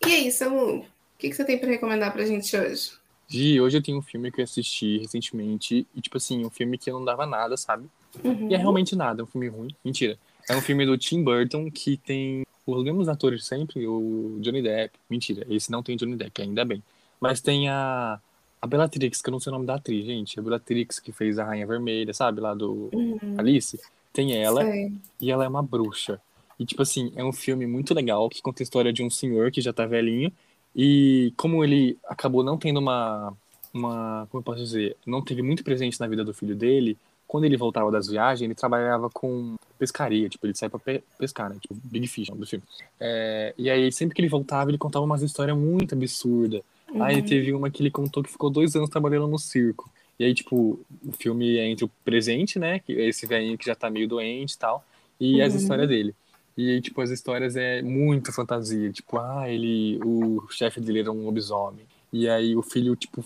E 0.06 0.14
aí, 0.14 0.32
Samu? 0.32 0.80
O 0.80 0.86
que, 1.18 1.30
que 1.30 1.36
você 1.36 1.46
tem 1.46 1.58
pra 1.58 1.70
recomendar 1.70 2.12
pra 2.12 2.26
gente 2.26 2.56
hoje? 2.58 2.92
Gi, 3.28 3.60
hoje 3.60 3.78
eu 3.78 3.82
tenho 3.82 3.98
um 3.98 4.02
filme 4.02 4.32
que 4.32 4.42
eu 4.42 4.44
assisti 4.44 4.98
recentemente 5.00 5.88
e, 5.96 6.02
tipo 6.02 6.18
assim, 6.18 6.46
um 6.46 6.50
filme 6.50 6.78
que 6.78 6.92
não 6.92 7.04
dava 7.04 7.26
nada, 7.26 7.56
sabe? 7.58 7.88
Uhum. 8.24 8.50
E 8.50 8.54
é 8.54 8.58
realmente 8.58 8.96
nada, 8.96 9.22
é 9.22 9.24
um 9.24 9.28
filme 9.28 9.48
ruim. 9.48 9.70
Mentira. 9.84 10.18
É 10.50 10.56
um 10.56 10.62
filme 10.62 10.86
do 10.86 10.98
Tim 10.98 11.24
Burton 11.24 11.72
que 11.72 11.98
tem 11.98 12.46
os 12.66 12.84
mesmos 12.84 13.08
atores 13.08 13.46
sempre, 13.46 13.86
o 13.88 14.38
Johnny 14.42 14.62
Depp. 14.62 14.98
Mentira, 15.10 15.46
esse 15.50 15.72
não 15.72 15.84
tem 15.84 15.96
Johnny 15.96 16.16
Depp, 16.16 16.42
ainda 16.42 16.66
bem. 16.66 16.82
Mas 17.20 17.42
tem 17.42 17.70
a, 17.70 18.20
a 18.62 18.68
Bellatrix, 18.68 19.22
que 19.22 19.30
eu 19.30 19.32
não 19.32 19.40
sei 19.40 19.52
o 19.52 19.54
nome 19.54 19.66
da 19.66 19.76
atriz, 19.76 20.06
gente. 20.06 20.40
A 20.40 20.44
Bellatrix 20.44 21.00
que 21.00 21.12
fez 21.12 21.38
a 21.40 21.46
Rainha 21.46 21.68
Vermelha, 21.68 22.14
sabe? 22.14 22.42
Lá 22.42 22.54
do 22.54 22.90
Uhum. 22.94 23.36
Alice. 23.38 23.80
Tem 24.12 24.34
ela 24.36 24.64
Sei. 24.64 24.92
e 25.22 25.30
ela 25.32 25.44
é 25.44 25.48
uma 25.48 25.62
bruxa. 25.62 26.20
E, 26.58 26.66
tipo 26.66 26.82
assim, 26.82 27.12
é 27.16 27.24
um 27.24 27.34
filme 27.34 27.68
muito 27.68 27.94
legal 27.94 28.30
que 28.30 28.42
conta 28.42 28.62
a 28.62 28.64
história 28.64 28.94
de 28.94 29.04
um 29.04 29.10
senhor 29.10 29.52
que 29.52 29.60
já 29.62 29.74
tá 29.74 29.86
velhinho. 29.86 30.32
E 30.76 31.34
como 31.36 31.64
ele 31.64 31.98
acabou 32.06 32.44
não 32.44 32.58
tendo 32.58 32.80
uma. 32.80 33.34
uma 33.74 34.26
como 34.32 34.40
eu 34.40 34.44
posso 34.44 34.64
dizer? 34.64 34.96
Não 35.06 35.22
teve 35.22 35.42
muito 35.42 35.64
presente 35.64 36.00
na 36.00 36.08
vida 36.08 36.24
do 36.24 36.34
filho 36.34 36.56
dele, 36.56 36.98
quando 37.28 37.44
ele 37.46 37.58
voltava 37.58 37.92
das 37.92 38.08
viagens, 38.08 38.42
ele 38.46 38.56
trabalhava 38.56 39.10
com 39.10 39.56
pescaria. 39.78 40.28
Tipo, 40.30 40.46
ele 40.48 40.56
saía 40.56 40.70
pra 40.70 40.80
pe- 40.80 41.04
pescar, 41.18 41.50
né? 41.50 41.58
Tipo, 41.62 41.76
Big 41.84 42.08
Fish, 42.08 42.30
nome 42.30 42.42
do 42.42 42.48
filme. 42.48 42.64
É, 43.00 43.54
e 43.58 43.70
aí, 43.70 43.92
sempre 43.92 44.16
que 44.16 44.22
ele 44.22 44.30
voltava, 44.30 44.70
ele 44.70 44.78
contava 44.78 45.06
umas 45.06 45.22
histórias 45.22 45.58
muito 45.58 45.94
absurdas. 45.96 46.62
Aí 47.00 47.18
Uhum. 47.18 47.24
teve 47.24 47.54
uma 47.54 47.70
que 47.70 47.82
ele 47.82 47.92
contou 47.92 48.24
que 48.24 48.32
ficou 48.32 48.50
dois 48.50 48.76
anos 48.76 48.90
trabalhando 48.90 49.28
no 49.28 49.38
circo. 49.40 49.92
E 50.18 50.24
aí, 50.24 50.34
tipo, 50.34 50.80
o 51.06 51.12
filme 51.12 51.58
é 51.58 51.68
entre 51.68 51.84
o 51.86 51.92
presente, 52.06 52.58
né? 52.58 52.80
que 52.80 52.94
é 52.94 53.08
Esse 53.08 53.26
velhinho 53.28 53.58
que 53.58 53.66
já 53.66 53.76
tá 53.76 53.90
meio 53.90 54.08
doente 54.08 54.54
e 54.54 54.58
tal, 54.58 54.86
e 55.20 55.42
as 55.42 55.54
Uhum. 55.54 55.60
histórias 55.60 55.88
dele. 55.90 56.16
E 56.58 56.72
aí, 56.72 56.80
tipo, 56.82 57.02
as 57.02 57.10
histórias 57.10 57.58
é 57.58 57.82
muito 57.82 58.32
fantasia. 58.32 58.90
Tipo, 58.94 59.18
ah, 59.18 59.44
ele. 59.50 60.00
O 60.06 60.48
chefe 60.50 60.80
dele 60.80 61.00
era 61.02 61.12
um 61.12 61.26
lobisomem. 61.26 61.86
E 62.14 62.30
aí 62.30 62.56
o 62.56 62.62
filho, 62.62 62.96
tipo, 62.96 63.26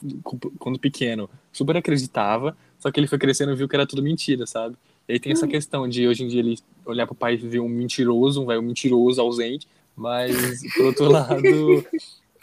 quando 0.58 0.80
pequeno, 0.80 1.30
super 1.54 1.78
acreditava, 1.78 2.58
só 2.80 2.90
que 2.92 3.00
ele 3.00 3.06
foi 3.06 3.20
crescendo 3.20 3.52
e 3.52 3.56
viu 3.56 3.68
que 3.70 3.76
era 3.76 3.86
tudo 3.86 4.02
mentira, 4.02 4.48
sabe? 4.48 4.76
E 5.10 5.14
aí 5.14 5.20
tem 5.20 5.32
essa 5.32 5.48
questão 5.48 5.90
de 5.90 6.08
hoje 6.08 6.24
em 6.24 6.28
dia 6.28 6.40
ele 6.40 6.56
olhar 6.86 7.08
pro 7.08 7.16
pai 7.16 7.34
e 7.34 7.38
ver 7.38 7.60
um 7.60 7.68
mentiroso, 7.68 8.44
um 8.44 8.46
velho 8.46 8.62
mentiroso, 8.62 9.20
ausente, 9.20 9.68
mas 9.96 10.62
por 10.76 10.86
outro 10.86 11.10
lado, 11.12 11.84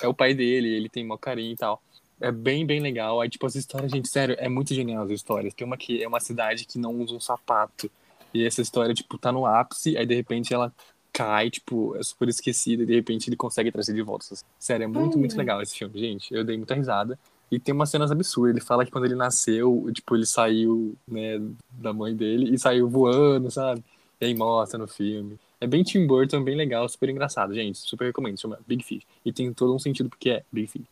é 0.02 0.09
o 0.09 0.12
pai 0.12 0.35
dele, 0.35 0.74
ele 0.74 0.88
tem 0.88 1.07
mó 1.07 1.16
carinho 1.16 1.52
e 1.52 1.57
tal. 1.57 1.81
É 2.20 2.33
bem, 2.33 2.66
bem 2.66 2.81
legal. 2.81 3.20
Aí, 3.20 3.29
tipo, 3.29 3.46
as 3.46 3.55
histórias, 3.55 3.92
gente, 3.92 4.09
sério, 4.09 4.35
é 4.38 4.48
muito 4.48 4.74
genial 4.74 5.05
as 5.05 5.11
histórias. 5.11 5.55
Tem 5.55 5.64
uma 5.64 5.76
que 5.76 6.02
é 6.02 6.09
uma 6.09 6.18
cidade 6.18 6.64
que 6.64 6.76
não 6.76 6.92
usa 6.96 7.14
um 7.14 7.20
sapato. 7.20 7.88
E 8.35 8.44
essa 8.44 8.61
história, 8.61 8.92
tipo, 8.92 9.16
tá 9.16 9.31
no 9.31 9.46
ápice, 9.46 9.96
aí 9.96 10.05
de 10.05 10.16
repente 10.16 10.52
ela 10.52 10.74
cai, 11.12 11.48
tipo, 11.50 11.94
é 11.96 12.02
super 12.02 12.29
esquecida, 12.29 12.83
e 12.83 12.87
de 12.87 12.94
repente 12.94 13.29
ele 13.29 13.37
consegue 13.37 13.70
trazer 13.70 13.94
de 13.94 14.02
volta. 14.02 14.26
Sério, 14.59 14.85
é 14.85 14.87
muito, 14.88 15.16
muito 15.16 15.33
Olha. 15.33 15.38
legal 15.38 15.62
esse 15.62 15.79
filme, 15.79 15.98
gente. 16.00 16.35
Eu 16.35 16.42
dei 16.42 16.57
muita 16.57 16.74
risada. 16.74 17.16
E 17.50 17.59
tem 17.59 17.74
umas 17.74 17.90
cenas 17.90 18.11
absurdas. 18.11 18.56
Ele 18.56 18.64
fala 18.64 18.85
que 18.85 18.90
quando 18.90 19.04
ele 19.04 19.14
nasceu, 19.14 19.88
tipo, 19.92 20.16
ele 20.16 20.26
saiu, 20.26 20.96
né, 21.06 21.40
da 21.70 21.92
mãe 21.92 22.14
dele 22.14 22.52
e 22.54 22.59
saiu 22.59 22.88
voando, 22.88 23.50
sabe? 23.50 23.82
E 24.20 24.26
aí 24.26 24.35
mostra 24.35 24.78
no 24.78 24.88
filme. 24.88 25.38
É 25.61 25.66
bem 25.66 25.82
Tim 25.82 26.06
Burton, 26.06 26.42
bem 26.42 26.56
legal, 26.56 26.88
super 26.88 27.09
engraçado, 27.09 27.54
gente. 27.54 27.78
Super 27.78 28.06
recomendo, 28.06 28.38
chama 28.40 28.59
Big 28.66 28.85
Fish. 28.85 29.04
E 29.24 29.32
tem 29.32 29.52
todo 29.52 29.74
um 29.74 29.78
sentido 29.78 30.09
porque 30.09 30.30
é 30.30 30.42
Big 30.52 30.66
Fish. 30.66 30.82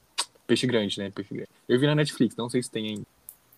Peixe 0.47 0.67
grande, 0.67 0.99
né? 0.99 1.11
Peixe 1.11 1.35
grande. 1.35 1.51
Eu 1.69 1.79
vi 1.79 1.87
na 1.87 1.95
Netflix, 1.95 2.37
não 2.37 2.49
sei 2.49 2.63
se 2.63 2.71
tem 2.71 2.89
ainda. 2.89 3.03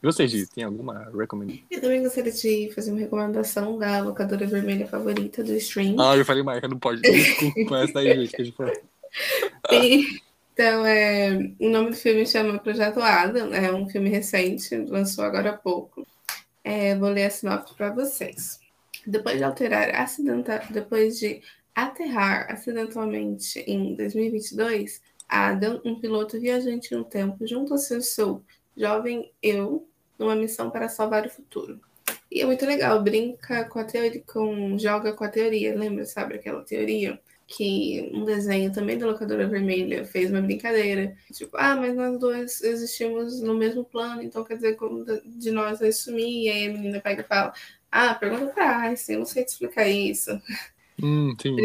E 0.02 0.06
você, 0.06 0.26
Gi, 0.28 0.46
tem 0.46 0.62
alguma 0.64 1.10
recommendation? 1.16 1.62
Eu 1.70 1.80
também 1.80 2.02
gostaria 2.02 2.30
de 2.30 2.70
fazer 2.74 2.90
uma 2.92 3.00
recomendação 3.00 3.78
da 3.78 4.00
locadora 4.02 4.46
vermelha 4.46 4.86
favorita 4.86 5.42
do 5.42 5.52
stream. 5.54 5.96
Ah, 5.98 6.16
eu 6.16 6.24
falei 6.24 6.42
marca, 6.42 6.68
não 6.68 6.78
pode. 6.78 7.00
Desculpa, 7.02 7.78
essa 7.78 7.92
daí, 7.94 8.14
gente, 8.14 8.34
que 8.36 8.42
a 8.42 8.44
gente 8.44 8.56
falou. 8.56 8.72
E- 9.72 10.20
então, 10.58 10.86
é, 10.86 11.52
o 11.60 11.68
nome 11.68 11.90
do 11.90 11.96
filme 11.96 12.26
chama 12.26 12.58
Projeto 12.58 12.98
Adam, 12.98 13.52
é 13.52 13.70
um 13.74 13.86
filme 13.90 14.08
recente, 14.08 14.74
lançou 14.74 15.22
agora 15.22 15.50
há 15.50 15.52
pouco. 15.52 16.06
É, 16.64 16.96
vou 16.96 17.10
ler 17.10 17.26
a 17.26 17.30
sinopse 17.30 17.74
para 17.74 17.90
vocês. 17.90 18.58
Depois 19.06 19.36
de 19.36 19.44
alterar 19.44 19.94
acidenta, 19.94 20.62
depois 20.70 21.18
de 21.18 21.42
aterrar 21.74 22.50
acidentalmente 22.50 23.58
em 23.66 23.94
2022, 23.96 25.02
Adam, 25.28 25.78
um 25.84 26.00
piloto 26.00 26.40
viajante 26.40 26.94
no 26.94 27.04
tempo, 27.04 27.46
junta-se 27.46 27.94
ao 27.94 28.00
seu 28.00 28.42
jovem 28.74 29.30
eu 29.42 29.86
numa 30.18 30.34
missão 30.34 30.70
para 30.70 30.88
salvar 30.88 31.26
o 31.26 31.30
futuro. 31.30 31.78
E 32.30 32.40
é 32.40 32.46
muito 32.46 32.64
legal, 32.64 33.02
brinca 33.02 33.66
com 33.66 33.78
a 33.78 33.84
teoria, 33.84 34.22
com, 34.26 34.78
joga 34.78 35.12
com 35.12 35.22
a 35.22 35.28
teoria, 35.28 35.76
lembra, 35.76 36.06
sabe 36.06 36.36
aquela 36.36 36.64
teoria? 36.64 37.20
Que 37.46 38.10
um 38.12 38.24
desenho 38.24 38.72
também 38.72 38.98
da 38.98 39.06
locadora 39.06 39.46
vermelha 39.46 40.04
fez 40.04 40.30
uma 40.30 40.40
brincadeira. 40.40 41.16
Tipo, 41.32 41.56
ah, 41.56 41.76
mas 41.76 41.94
nós 41.94 42.18
dois 42.18 42.60
existimos 42.60 43.40
no 43.40 43.54
mesmo 43.54 43.84
plano, 43.84 44.22
então 44.22 44.44
quer 44.44 44.56
dizer 44.56 44.76
que 44.76 44.84
um 44.84 45.04
de 45.24 45.50
nós 45.52 45.78
vai 45.78 45.92
sumir. 45.92 46.44
E 46.44 46.48
aí 46.48 46.66
a 46.66 46.72
menina 46.72 47.00
pega 47.00 47.22
e 47.22 47.26
fala: 47.26 47.52
Ah, 47.90 48.14
pergunta 48.14 48.46
pra 48.48 48.80
Einstein, 48.80 49.14
eu 49.14 49.18
não 49.20 49.26
sei 49.26 49.44
te 49.44 49.48
explicar 49.48 49.86
isso. 49.88 50.30
Hum, 51.02 51.36
sim. 51.40 51.56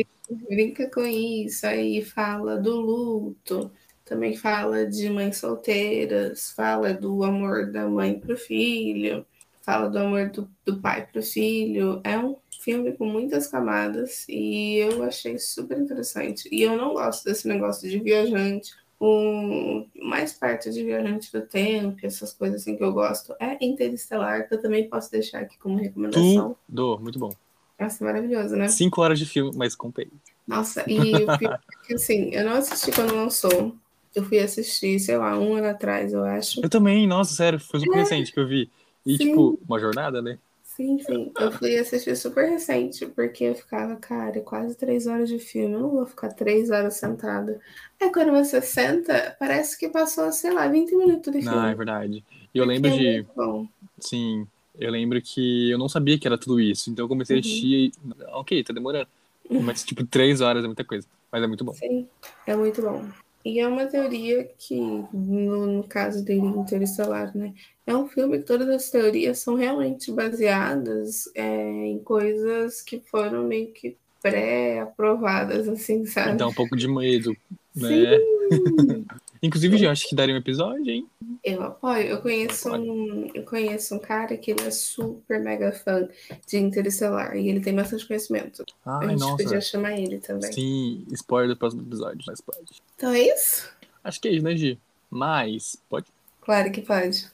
Brinca 0.49 0.89
com 0.89 1.05
isso, 1.05 1.65
aí 1.67 2.01
fala 2.03 2.57
do 2.57 2.79
luto, 2.79 3.71
também 4.05 4.35
fala 4.35 4.85
de 4.85 5.09
mães 5.09 5.37
solteiras, 5.37 6.51
fala 6.51 6.93
do 6.93 7.23
amor 7.23 7.71
da 7.71 7.87
mãe 7.87 8.17
pro 8.17 8.37
filho, 8.37 9.25
fala 9.61 9.89
do 9.89 9.99
amor 9.99 10.29
do, 10.29 10.49
do 10.65 10.79
pai 10.79 11.05
pro 11.05 11.21
filho. 11.21 12.01
É 12.03 12.17
um 12.17 12.37
filme 12.61 12.93
com 12.93 13.05
muitas 13.05 13.47
camadas 13.47 14.25
e 14.29 14.77
eu 14.77 15.03
achei 15.03 15.37
super 15.37 15.77
interessante. 15.77 16.47
E 16.51 16.61
eu 16.61 16.77
não 16.77 16.93
gosto 16.93 17.25
desse 17.25 17.47
negócio 17.47 17.89
de 17.89 17.99
viajante 17.99 18.71
o 19.03 19.83
mais 19.95 20.31
perto 20.33 20.69
de 20.69 20.83
Viajante 20.83 21.31
do 21.31 21.41
Tempo, 21.41 21.97
essas 22.03 22.33
coisas 22.33 22.61
assim 22.61 22.77
que 22.77 22.83
eu 22.83 22.93
gosto, 22.93 23.33
é 23.39 23.57
Interestelar, 23.59 24.47
que 24.47 24.53
eu 24.53 24.61
também 24.61 24.87
posso 24.87 25.09
deixar 25.09 25.39
aqui 25.39 25.57
como 25.57 25.79
recomendação. 25.79 26.55
Tudo, 26.69 26.99
muito 27.01 27.17
bom. 27.17 27.31
Nossa, 27.79 28.05
maravilhoso, 28.05 28.55
né? 28.55 28.67
Cinco 28.67 29.01
horas 29.01 29.17
de 29.17 29.25
filme, 29.25 29.51
mas 29.55 29.73
com 29.73 29.89
peito. 29.89 30.11
Nossa, 30.47 30.85
e 30.87 31.25
o 31.25 31.31
é 31.31 31.57
que, 31.87 31.95
assim, 31.95 32.29
eu 32.31 32.45
não 32.45 32.53
assisti 32.53 32.91
quando 32.91 33.15
lançou. 33.15 33.75
Eu 34.13 34.23
fui 34.23 34.37
assistir, 34.37 34.99
sei 34.99 35.17
lá, 35.17 35.35
um 35.39 35.55
ano 35.55 35.67
atrás, 35.67 36.13
eu 36.13 36.23
acho. 36.23 36.63
Eu 36.63 36.69
também, 36.69 37.07
nossa, 37.07 37.33
sério, 37.33 37.59
foi 37.59 37.79
super 37.79 37.95
É. 37.95 37.99
recente 38.01 38.31
que 38.31 38.39
eu 38.39 38.47
vi. 38.47 38.69
E, 39.03 39.17
Sim. 39.17 39.29
tipo, 39.29 39.59
uma 39.67 39.79
jornada, 39.79 40.21
né? 40.21 40.37
Sim, 40.75 40.99
sim. 40.99 41.31
Eu 41.37 41.51
fui 41.51 41.77
assistir 41.77 42.15
super 42.15 42.49
recente, 42.49 43.05
porque 43.07 43.43
eu 43.43 43.55
ficava, 43.55 43.95
cara, 43.97 44.37
é 44.37 44.41
quase 44.41 44.75
três 44.75 45.05
horas 45.05 45.27
de 45.27 45.37
filme, 45.37 45.73
eu 45.73 45.79
não 45.81 45.89
vou 45.89 46.05
ficar 46.05 46.29
três 46.29 46.69
horas 46.69 46.95
sentada. 46.95 47.59
Aí 48.01 48.11
quando 48.11 48.31
você 48.31 48.61
senta, 48.61 49.35
parece 49.37 49.77
que 49.77 49.89
passou, 49.89 50.31
sei 50.31 50.51
lá, 50.51 50.67
20 50.67 50.95
minutos 50.95 51.31
de 51.31 51.41
filme. 51.41 51.57
Ah, 51.57 51.69
é 51.71 51.75
verdade. 51.75 52.23
E 52.53 52.57
eu 52.57 52.65
lembro 52.65 52.89
É 52.89 52.93
de. 52.93 53.25
bom. 53.35 53.67
Sim, 53.99 54.47
eu 54.79 54.89
lembro 54.91 55.21
que 55.21 55.69
eu 55.69 55.77
não 55.77 55.89
sabia 55.89 56.17
que 56.17 56.25
era 56.25 56.37
tudo 56.37 56.59
isso. 56.59 56.89
Então 56.89 57.03
eu 57.05 57.09
comecei 57.09 57.35
a 57.35 57.37
Uhum. 57.37 57.41
assistir. 57.41 57.67
e, 57.67 57.91
Ok, 58.29 58.63
tá 58.63 58.73
demorando. 58.73 59.07
Mas, 59.49 59.83
tipo, 59.83 60.05
três 60.05 60.39
horas 60.39 60.63
é 60.63 60.67
muita 60.67 60.85
coisa. 60.85 61.05
Mas 61.31 61.43
é 61.43 61.47
muito 61.47 61.65
bom. 61.65 61.73
Sim, 61.73 62.07
é 62.47 62.55
muito 62.55 62.81
bom. 62.81 63.05
E 63.43 63.59
é 63.59 63.67
uma 63.67 63.85
teoria 63.85 64.49
que, 64.57 64.79
no, 64.79 65.65
no 65.65 65.83
caso 65.83 66.23
dele, 66.23 66.45
Interestelar, 66.45 67.35
né? 67.35 67.53
É 67.85 67.95
um 67.95 68.07
filme 68.07 68.37
que 68.39 68.45
todas 68.45 68.69
as 68.69 68.89
teorias 68.89 69.39
são 69.39 69.55
realmente 69.55 70.11
baseadas 70.11 71.29
é, 71.35 71.85
em 71.87 71.99
coisas 71.99 72.81
que 72.81 72.99
foram 72.99 73.43
meio 73.43 73.71
que 73.71 73.97
pré-aprovadas, 74.21 75.67
assim, 75.67 76.05
sabe? 76.05 76.37
Dá 76.37 76.47
um 76.47 76.53
pouco 76.53 76.77
de 76.77 76.87
medo, 76.87 77.35
né? 77.75 78.17
Sim. 78.49 79.05
Inclusive, 79.43 79.75
já 79.77 79.91
acho 79.91 80.07
que 80.07 80.15
daria 80.15 80.35
um 80.35 80.37
episódio, 80.37 80.87
hein? 80.87 81.09
Eu 81.43 81.63
apoio. 81.63 82.07
Eu 82.07 82.21
conheço 82.21 82.71
um, 82.71 83.31
eu 83.33 83.43
conheço 83.43 83.95
um 83.95 83.99
cara 83.99 84.37
que 84.37 84.51
ele 84.51 84.61
é 84.61 84.69
super 84.69 85.39
mega 85.39 85.71
fã 85.71 86.07
de 86.45 86.57
Interestelar 86.57 87.35
e 87.35 87.49
ele 87.49 87.59
tem 87.59 87.73
bastante 87.73 88.05
conhecimento. 88.05 88.63
Ai, 88.85 89.05
a 89.05 89.09
gente 89.09 89.19
nossa. 89.19 89.43
podia 89.43 89.59
chamar 89.59 89.99
ele 89.99 90.19
também. 90.19 90.51
Sim, 90.53 91.07
spoiler 91.11 91.49
do 91.49 91.57
próximo 91.57 91.81
episódio, 91.81 92.23
mas 92.27 92.39
pode. 92.39 92.81
Então 92.95 93.11
é 93.11 93.21
isso? 93.21 93.67
Acho 94.03 94.21
que 94.21 94.27
é 94.27 94.31
isso, 94.31 94.43
né, 94.43 94.55
Gi? 94.55 94.79
Mas, 95.09 95.75
pode? 95.89 96.05
Claro 96.39 96.71
que 96.71 96.81
pode. 96.81 97.27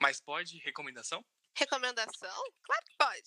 Mas 0.00 0.20
pode 0.20 0.58
recomendação? 0.64 1.24
Recomendação? 1.56 2.30
Claro 2.62 2.84
que 2.86 2.94
pode. 2.96 3.24